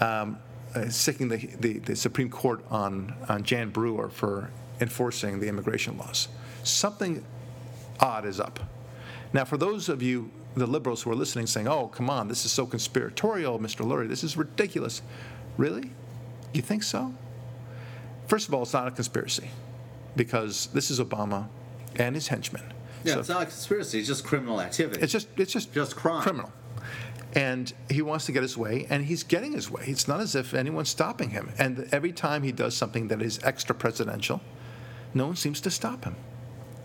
[0.00, 0.40] um,
[0.74, 4.50] uh, sicking the, the, the Supreme Court on, on Jan Brewer for
[4.80, 6.28] enforcing the immigration laws.
[6.62, 7.24] Something
[8.00, 8.60] odd is up.
[9.32, 12.44] Now, for those of you, the liberals who are listening, saying, oh, come on, this
[12.44, 13.84] is so conspiratorial, Mr.
[13.86, 15.02] Lurie, this is ridiculous.
[15.56, 15.90] Really?
[16.52, 17.14] You think so?
[18.26, 19.50] First of all, it's not a conspiracy
[20.16, 21.48] because this is Obama
[21.96, 22.62] and his henchmen.
[23.04, 25.00] Yeah, So- it's not a conspiracy; it's just criminal activity.
[25.00, 26.22] it's just it's just Just crime.
[26.22, 26.52] criminal.
[27.34, 29.84] And he wants to get his way, and he's getting his way.
[29.86, 31.50] It's not as if anyone's stopping him.
[31.58, 34.40] And every time he does something that is extra presidential,
[35.14, 36.16] no one seems to stop him.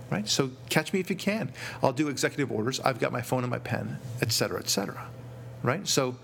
[0.09, 0.27] Right?
[0.27, 1.51] So catch me if you can.
[1.81, 2.79] I'll do executive orders.
[2.81, 5.07] I've got my phone and my pen, et cetera, et cetera.
[5.63, 5.87] Right?
[5.87, 6.17] So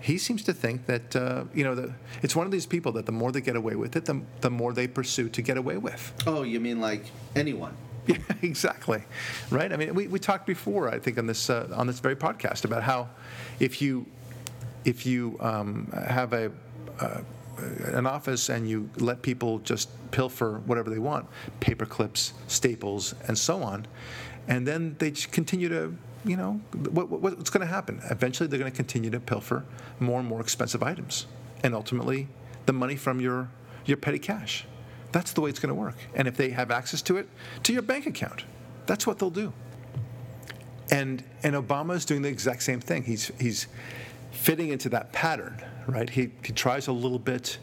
[0.00, 3.06] he seems to think that uh, you know the, it's one of these people that
[3.06, 5.78] the more they get away with it, the, the more they pursue to get away
[5.78, 6.12] with.
[6.26, 7.76] oh, you mean like anyone?
[8.06, 9.02] Yeah, exactly.
[9.48, 9.72] Right.
[9.72, 12.66] I mean, we, we talked before, I think, on this uh, on this very podcast
[12.66, 13.08] about how
[13.60, 14.04] if you
[14.84, 16.52] if you um, have a
[17.00, 17.22] uh,
[17.58, 21.26] Uh, an office and you let people just pilfer whatever they want,
[21.60, 23.86] paper clips, staples, and so on,
[24.48, 28.00] and then they continue to, you know, what, what, what's going to happen?
[28.10, 29.64] Eventually, they're going to continue to pilfer
[30.00, 31.26] more and more expensive items,
[31.62, 32.28] and ultimately,
[32.66, 33.48] the money from your
[33.84, 34.66] your petty cash.
[35.12, 35.96] That's the way it's going to work.
[36.14, 37.28] And if they have access to it,
[37.62, 38.44] to your bank account,
[38.86, 39.52] that's what they'll do.
[40.90, 43.04] And and Obama is doing the exact same thing.
[43.04, 43.68] He's he's
[44.44, 46.08] fitting into that pattern, right?
[46.08, 47.58] He he tries a little bit.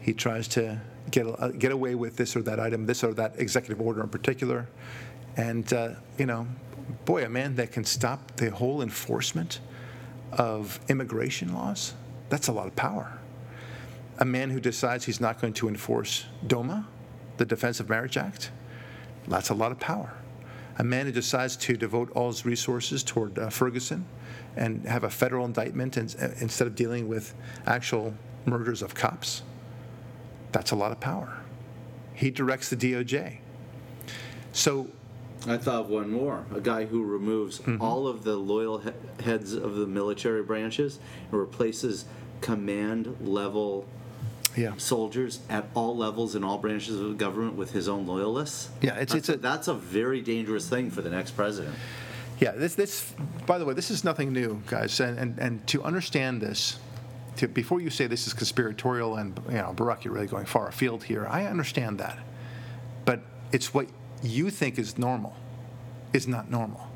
[0.00, 3.34] He tries to get a- get away with this or that item, this or that
[3.38, 4.66] executive order in particular,
[5.36, 6.46] and uh, you know,
[7.04, 9.60] boy, a man that can stop the whole enforcement
[10.32, 11.94] of immigration laws,
[12.28, 13.18] that's a lot of power
[14.18, 16.86] a man who decides he's not going to enforce DOMA,
[17.36, 18.50] the Defense of Marriage Act,
[19.28, 20.12] that's a lot of power.
[20.78, 24.04] A man who decides to devote all his resources toward uh, Ferguson
[24.56, 27.34] and have a federal indictment and, uh, instead of dealing with
[27.66, 28.14] actual
[28.46, 29.42] murders of cops,
[30.52, 31.40] that's a lot of power.
[32.14, 33.38] He directs the DOJ.
[34.52, 34.88] So,
[35.46, 36.44] I thought of one more.
[36.54, 37.80] A guy who removes Mm-hmm.
[37.82, 38.90] all of the loyal he-
[39.24, 40.98] heads of the military branches
[41.30, 42.06] and replaces
[42.40, 43.84] command level
[44.56, 44.72] yeah.
[44.76, 48.68] soldiers at all levels in all branches of the government with his own loyalists.
[48.80, 51.74] Yeah, it's- that's it's a- that's a very dangerous thing for the next president.
[52.40, 53.12] Yeah, this, this,
[53.46, 55.00] by the way, this is nothing new, guys.
[55.00, 56.78] And, and, and to understand this,
[57.36, 60.68] to, before you say this is conspiratorial and, you know, Barak, you're really going far
[60.68, 62.16] afield here, I understand that.
[63.04, 63.88] But it's what
[64.22, 65.34] you think is normal
[66.12, 66.88] is not normal.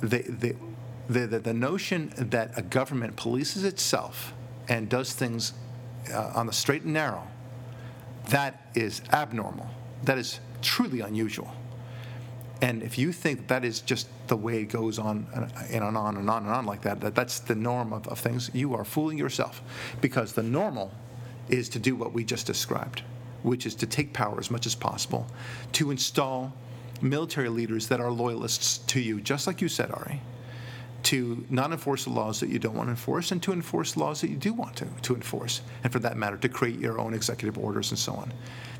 [0.00, 0.54] The, the,
[1.08, 4.32] the, the, the notion that a government polices itself
[4.68, 5.52] and does things
[6.12, 7.26] uh, on the straight and narrow,
[8.30, 9.68] that is abnormal.
[10.04, 11.52] That is truly unusual.
[12.60, 16.16] And if you think that is just the way it goes on and and on
[16.16, 18.84] and on and on like that, that that's the norm of, of things, you are
[18.84, 19.62] fooling yourself.
[20.00, 20.92] Because the normal
[21.48, 23.02] is to do what we just described,
[23.42, 25.26] which is to take power as much as possible,
[25.72, 26.52] to install
[27.00, 30.20] military leaders that are loyalists to you, just like you said, Ari,
[31.04, 34.20] to not enforce the laws that you don't want to enforce and to enforce laws
[34.20, 37.14] that you do want to, to enforce, and for that matter, to create your own
[37.14, 38.32] executive orders and so on.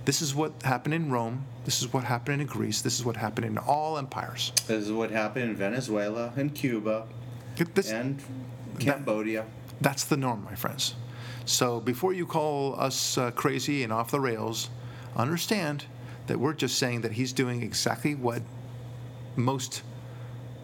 [0.04, 1.44] This is what happened in Rome.
[1.64, 2.80] This is what happened in Greece.
[2.80, 4.52] This is what happened in all empires.
[4.66, 7.06] This is what happened in Venezuela and Cuba
[7.74, 8.22] This, and
[8.78, 9.44] Cambodia.
[9.80, 10.94] that's the norm, my friends.
[11.44, 14.70] So before you call us uh, crazy and off the rails,
[15.16, 15.84] understand
[16.26, 18.42] that we're just saying that he's doing exactly what
[19.36, 19.82] most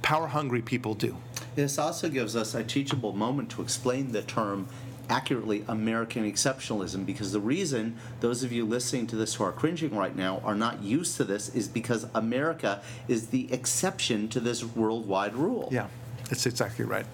[0.05, 1.17] power hungry people do.
[1.55, 4.69] This also gives us a teachable moment to explain the term
[5.09, 9.97] accurately American exceptionalism because the reason those of you listening to this who are cringing
[9.97, 14.63] right now are not used to this is because America is the exception to this
[14.63, 15.69] worldwide rule.
[15.73, 15.87] Yeah,
[16.29, 17.07] that's exactly right.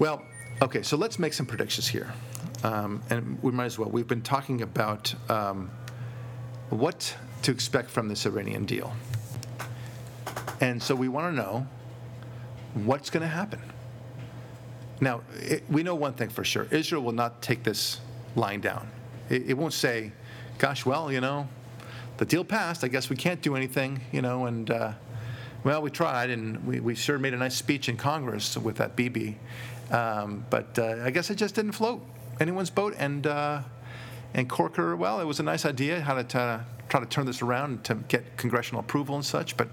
[0.00, 0.22] Well,
[0.60, 2.12] okay, so let's make some predictions here.
[2.64, 3.88] Um, and we might as well.
[3.88, 5.70] We've been talking about um,
[6.70, 8.92] what to expect from this Iranian deal.
[10.60, 11.66] And so we want to know
[12.74, 13.60] what's going to happen.
[15.00, 18.00] Now, it, we know one thing for sure Israel will not take this
[18.36, 18.88] lying down.
[19.28, 20.12] It, it won't say,
[20.58, 21.48] gosh, well, you know,
[22.18, 22.84] the deal passed.
[22.84, 24.92] I guess we can't do anything, you know, and, uh,
[25.64, 28.96] well, we tried, and we, we sure made a nice speech in Congress with that
[28.96, 29.38] Bibi.
[29.90, 32.04] Um, but uh, I guess it just didn't float
[32.40, 32.94] anyone's boat.
[32.98, 33.62] And, uh,
[34.34, 37.42] and Corker, well, it was a nice idea how to t- try to turn this
[37.42, 39.68] around to get congressional approval and such, but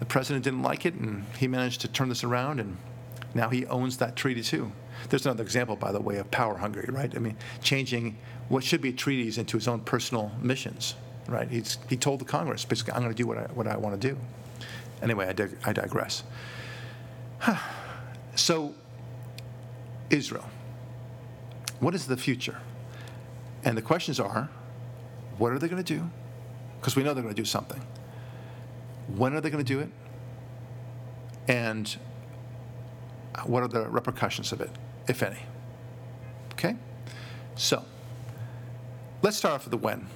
[0.00, 2.76] the president didn't like it, and he managed to turn this around, and
[3.34, 4.72] now he owns that treaty too.
[5.10, 7.14] There's another example, by the way, of power hungry, right?
[7.14, 8.16] I mean, changing
[8.48, 10.94] what should be treaties into his own personal missions,
[11.28, 11.48] right?
[11.48, 14.00] He's, he told the Congress, basically, I'm going to do what I, what I want
[14.00, 14.18] to do.
[15.02, 16.22] Anyway, I, dig, I digress.
[18.34, 18.74] so,
[20.08, 20.48] Israel,
[21.78, 22.58] what is the future?
[23.64, 24.48] And the questions are
[25.36, 26.10] what are they going to do?
[26.80, 27.80] Because we know they're going to do something.
[29.16, 29.90] When are they going to do it?
[31.48, 31.96] And
[33.44, 34.70] what are the repercussions of it,
[35.08, 35.38] if any?
[36.52, 36.76] Okay?
[37.56, 37.84] So,
[39.22, 40.06] let's start off with the when.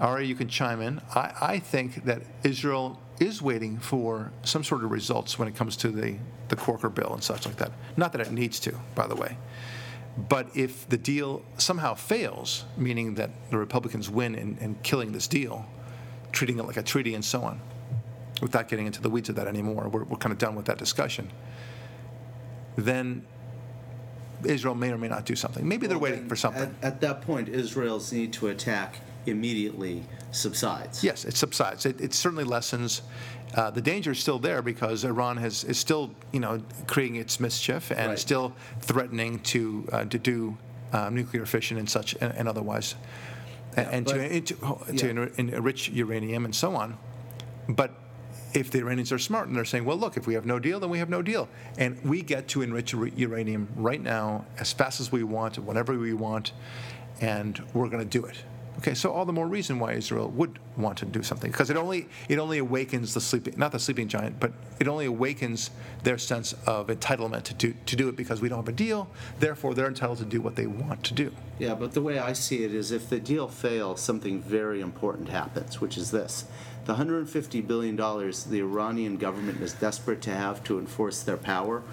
[0.00, 1.00] Ari, you can chime in.
[1.14, 5.76] I, I think that Israel is waiting for some sort of results when it comes
[5.78, 6.16] to the,
[6.48, 7.72] the Corker bill and such like that.
[7.96, 9.36] Not that it needs to, by the way.
[10.28, 15.26] But if the deal somehow fails, meaning that the Republicans win in, in killing this
[15.26, 15.66] deal,
[16.32, 17.60] treating it like a treaty and so on,
[18.40, 20.78] without getting into the weeds of that anymore, we're, we're kind of done with that
[20.78, 21.30] discussion
[22.76, 23.24] then
[24.44, 25.66] Israel may or may not do something.
[25.66, 26.74] Maybe they're Well, waiting for something.
[26.82, 30.02] At, at that point, Israel's need to attack immediately
[30.32, 31.04] subsides.
[31.04, 31.86] Yes, it subsides.
[31.86, 33.02] It, it certainly lessens.
[33.54, 37.38] Uh, the danger is still there because Iran has is still, you know, creating its
[37.38, 38.18] mischief and Right.
[38.18, 40.56] still threatening to uh, to do
[40.92, 42.94] uh, nuclear fission and such and, and otherwise,
[43.76, 46.98] and, but- to, to, enrich uranium and so on.
[47.68, 47.94] But
[48.54, 50.78] if the Iranians are smart and they're saying, well, look, if we have no deal,
[50.80, 51.48] then we have no deal,
[51.78, 56.12] and we get to enrich uranium right now as fast as we want, whenever we
[56.12, 56.52] want,
[57.20, 58.42] and we're going to do it.
[58.82, 61.76] Okay, so all the more reason why Israel would want to do something because it
[61.76, 65.70] only it only awakens the sleeping not the sleeping giant, but it only awakens
[66.02, 69.08] their sense of entitlement to to do it because we don't have a deal.
[69.38, 71.32] Therefore, they're entitled to do what they want to do.
[71.60, 75.28] Yeah, but the way I see it is if the deal fails, something very important
[75.28, 76.46] happens, which is this.
[76.84, 81.84] The $150 billion the Iranian government is desperate to have to enforce their power,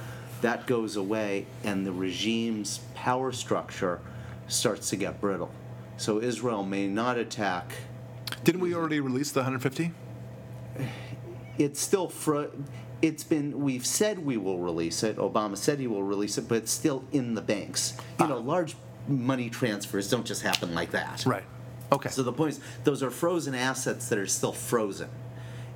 [0.41, 3.99] that goes away, and the regime's power structure
[4.47, 5.51] starts to get brittle.
[5.99, 7.73] So Israel may not attack.
[8.45, 9.91] Didn't we already release the 150?
[11.57, 12.51] It's still fro-
[13.01, 15.17] it's been we've said we will release it.
[15.17, 17.97] Obama said he will release it, but it's still in the banks.
[18.17, 18.39] You know, ah.
[18.39, 18.75] large
[19.09, 21.25] money transfers don't just happen like that.
[21.25, 21.43] Right.
[21.91, 22.09] Okay.
[22.09, 25.09] So the point is, those are frozen assets that are still frozen.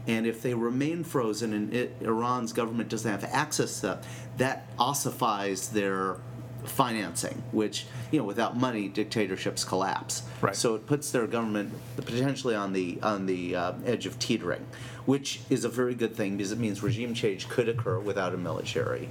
[0.07, 4.03] And if they remain frozen and it, Iran's government doesn't have access to that,
[4.37, 6.17] that ossifies their
[6.65, 10.23] financing, which, you know, without money, dictatorships collapse.
[10.41, 10.55] Right.
[10.55, 14.65] So it puts their government potentially on the, on the uh, edge of teetering,
[15.05, 18.37] which is a very good thing because it means regime change could occur without a
[18.37, 19.09] military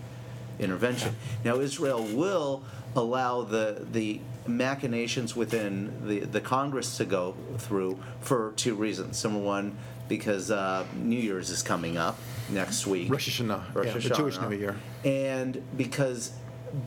[0.59, 1.17] intervention.
[1.45, 8.53] Now, Israel will allow the, the machinations within the, the Congress to go through for
[8.57, 9.23] two reasons.
[9.25, 9.77] Number one,
[10.09, 12.19] because uh, New Year's is coming up
[12.51, 13.11] next week.
[13.11, 14.77] Rosh Hashanah, Rosh yeah, the Jewish New Year.
[15.05, 16.33] And because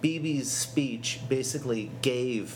[0.02, 2.56] Bibi's speech basically gave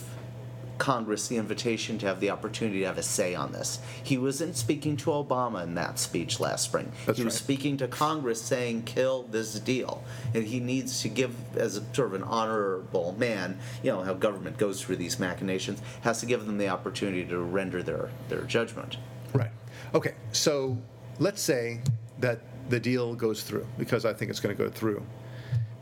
[0.79, 3.79] Congress the invitation to have the opportunity to have a say on this.
[4.01, 6.89] He wasn't speaking to Obama in that speech last spring.
[7.05, 7.43] That's he was right.
[7.43, 10.03] speaking to Congress saying, kill this deal.
[10.33, 14.13] And he needs to give, as a sort of an honorable man, you know, how
[14.13, 18.43] government goes through these machinations, has to give them the opportunity to render their, their
[18.43, 18.95] judgment.
[19.33, 19.51] Right.
[19.93, 20.15] Okay.
[20.31, 20.77] So
[21.19, 21.81] let's say
[22.19, 25.05] that the deal goes through, because I think it's going to go through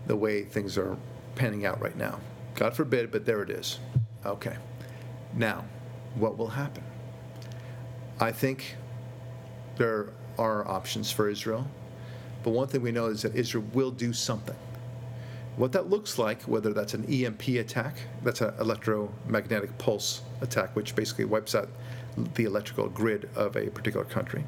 [0.07, 0.97] the way things are
[1.37, 2.19] panning out right now.
[2.55, 3.79] God forbid, but there it is.
[4.25, 4.57] Okay.
[5.33, 5.63] Now,
[6.15, 6.83] what will happen?
[8.19, 8.75] I think
[9.77, 10.09] there
[10.39, 11.67] are options for Israel,
[12.43, 14.55] but one thing we know is that Israel will do something.
[15.55, 20.95] What that looks like, whether that's an EMP attack, that's an electromagnetic pulse attack, which
[20.95, 21.69] basically wipes out
[22.35, 24.43] the electrical grid of a particular country,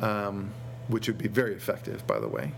[0.00, 0.52] um,
[0.88, 2.52] which would be very effective, by the way.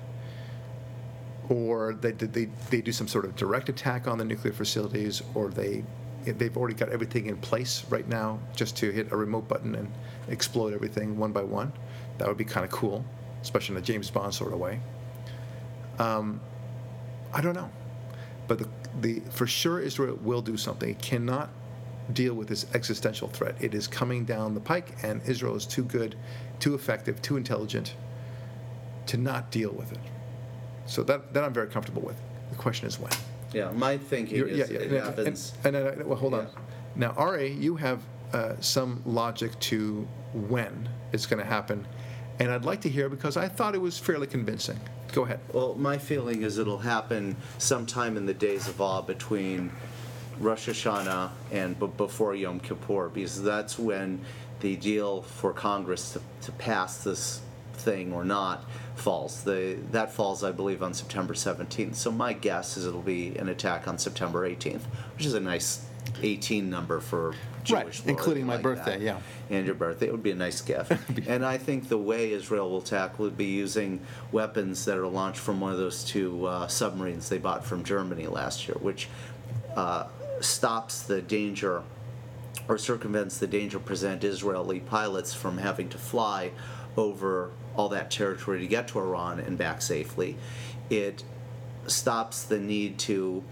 [1.51, 5.51] Or they, they, they do some sort of direct attack on the nuclear facilities, or
[5.51, 5.85] they,
[6.25, 9.93] they've already got everything in place right now just to hit a remote button and
[10.29, 11.73] explode everything one by one.
[12.19, 13.05] That would be kind of cool,
[13.43, 14.79] especially in a James Bond sort of way.
[15.99, 16.41] Um,
[17.35, 17.71] I don't know.
[18.47, 18.69] But the,
[19.01, 20.89] the, for sure, Israel will do something.
[20.89, 21.51] It cannot
[22.13, 23.57] deal with this existential threat.
[23.61, 26.15] It is coming down the pike, and Israel is too good,
[26.61, 27.95] too effective, too intelligent
[29.07, 29.99] to not deal with it.
[30.91, 32.17] So that, that I'm very comfortable with.
[32.51, 33.13] The question is when.
[33.53, 35.53] Yeah, my thinking You're- is yeah, yeah, it and- happens.
[35.65, 36.49] And, and, uh, well, hold on.
[36.97, 41.87] Now, Ari, you have uh, some logic to when it's going to happen,
[42.41, 44.79] and I'd like to hear because I thought it was fairly convincing.
[45.13, 45.39] Go ahead.
[45.53, 49.71] Well, my feeling is it'll happen sometime in the days of awe between
[50.41, 54.21] Rosh Hashanah and b- before Yom Kippur, because that's when
[54.61, 57.41] the deal for Congress to, to pass this
[57.81, 58.65] thing or not
[58.97, 59.43] falls.
[59.45, 61.95] The, that falls, I believe, on September 17th.
[61.95, 64.83] So my guess is it'll be an attack on September 18th,
[65.17, 65.85] which is a nice
[66.23, 67.35] 18 number for
[67.69, 68.01] Right, Jewish.
[68.01, 69.01] lore, including my like birthday, that.
[69.03, 69.19] yeah.
[69.51, 70.07] and your birthday.
[70.07, 70.93] It would be a nice gift.
[71.29, 74.01] and I think the way Israel will attack would be using
[74.33, 78.27] weapons that are launched from one of those two uh, submarines they bought from Germany
[78.27, 79.09] last year, which
[79.77, 80.07] uh,
[80.41, 81.83] stops the danger
[82.67, 86.51] or circumvents the danger present Israeli pilots from having to fly
[86.97, 90.37] over all that territory to get to Iran and back safely.
[90.89, 91.25] It
[91.87, 93.43] stops the need to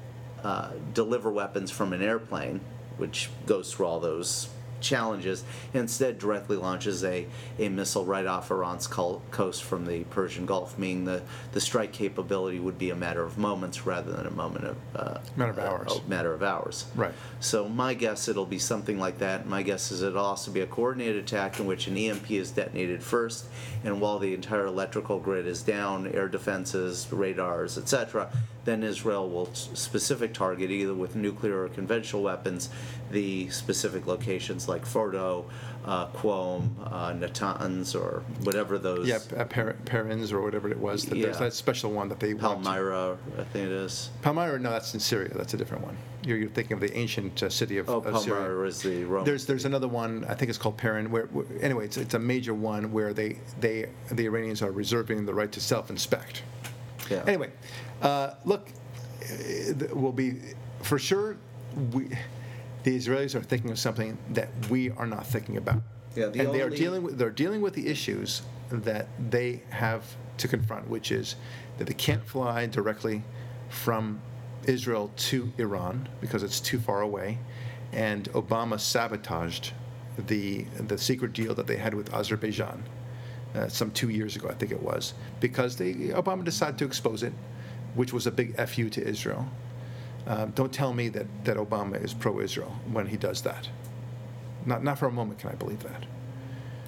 [0.42, 2.60] uh, deliver weapons from an airplane,
[2.96, 4.48] which goes through all those
[4.80, 7.26] challenges, instead directly launches a,
[7.58, 11.22] a missile right off Iran's coast from the Persian Gulf, meaning the,
[11.52, 15.18] the strike capability would be a matter of moments rather than a moment of uh,
[15.36, 15.96] Matter of hours.
[16.04, 16.86] a matter of hours.
[16.94, 17.12] Right.
[17.40, 19.46] So my guess it'll be something like that.
[19.46, 23.02] My guess is it'll also be a coordinated attack in which an EMP is detonated
[23.02, 23.46] first,
[23.84, 28.30] and while the entire electrical grid is down, air defenses, radars, etc.,
[28.64, 32.68] then Israel will specific target either with nuclear or conventional weapons
[33.10, 35.44] the specific locations like Fordo,
[35.84, 39.06] uh, Qom, uh, Natanz, or whatever those.
[39.08, 41.04] Yeah, uh, Perins or whatever it was.
[41.06, 41.44] That There's Yeah.
[41.44, 44.10] that special one that they want to- Palmyra, I think it is.
[44.22, 45.30] Palmyra, no, that's in Syria.
[45.34, 45.96] That's a different one.
[46.24, 48.40] You're, you're thinking of the ancient uh, city of, Oh, of Syria.
[48.42, 49.24] Palmyra is the Roman.
[49.24, 50.24] There's there's another one.
[50.28, 51.10] I think it's called Perrin.
[51.10, 55.24] Where, where anyway, it's, it's a major one where they they the Iranians are reserving
[55.24, 56.42] the right to self-inspect.
[57.08, 57.22] Yeah.
[57.26, 57.50] Anyway,
[58.02, 58.68] uh, look,
[59.92, 60.40] we'll be
[60.82, 61.36] for sure.
[61.92, 62.08] We
[62.88, 65.82] the Israelis are thinking of something that we are not thinking about.
[66.16, 70.04] Yeah, the and they are dealing with they're dealing with the issues that they have
[70.38, 71.36] to confront, which is
[71.76, 73.22] that they can't fly directly
[73.68, 74.22] from
[74.64, 77.38] Israel to Iran because it's too far away,
[77.92, 79.72] and Obama sabotaged
[80.26, 82.82] the the secret deal that they had with Azerbaijan
[83.54, 87.22] uh, some two years ago, I think it was, because they Obama decided to expose
[87.22, 87.34] it,
[87.94, 89.46] which was a big fu to Israel.
[90.26, 93.68] Um, don't tell me that, that Obama is pro-Israel when he does that.
[94.66, 96.04] Not not for a moment can I believe that.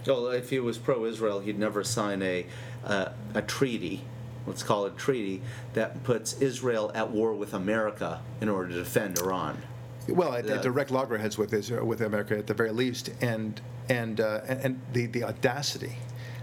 [0.06, 2.46] Well, if he was pro-Israel, he'd never sign a
[2.84, 4.02] uh, a treaty.
[4.46, 5.42] Let's call it a treaty
[5.74, 9.62] that puts Israel at war with America in order to defend Iran.
[10.08, 10.54] Well, at, Yeah.
[10.54, 14.60] at direct loggerheads with Israel, with America at the very least, and and uh, and,
[14.60, 15.96] and the the audacity,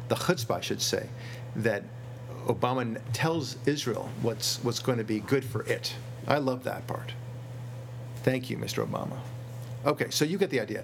[0.07, 1.09] the chutzpah, I should say,
[1.55, 1.83] that
[2.47, 5.95] Obama tells Israel what's what's going to be good for it.
[6.27, 7.13] I love that part.
[8.23, 8.85] Thank you, Mr.
[8.85, 9.17] Obama.
[9.85, 10.83] Okay, so you get the idea.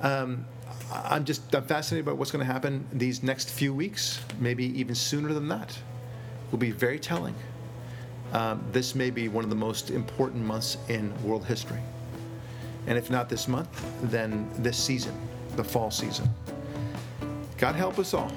[0.00, 0.44] Um,
[0.92, 4.94] I'm just I'm fascinated by what's going to happen these next few weeks, maybe even
[4.94, 5.78] sooner than that.
[6.50, 7.34] Will be very telling.
[8.32, 11.80] Um, this may be one of the most important months in world history.
[12.86, 15.14] And if not this month, then this season,
[15.56, 16.28] the fall season.
[17.58, 18.32] God help us all,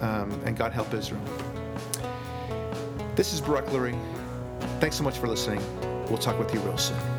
[0.00, 1.22] um, and God help Israel.
[3.14, 3.98] This is Barak Lurie.
[4.80, 5.60] Thanks so much for listening.
[6.08, 7.17] We'll talk with you real soon.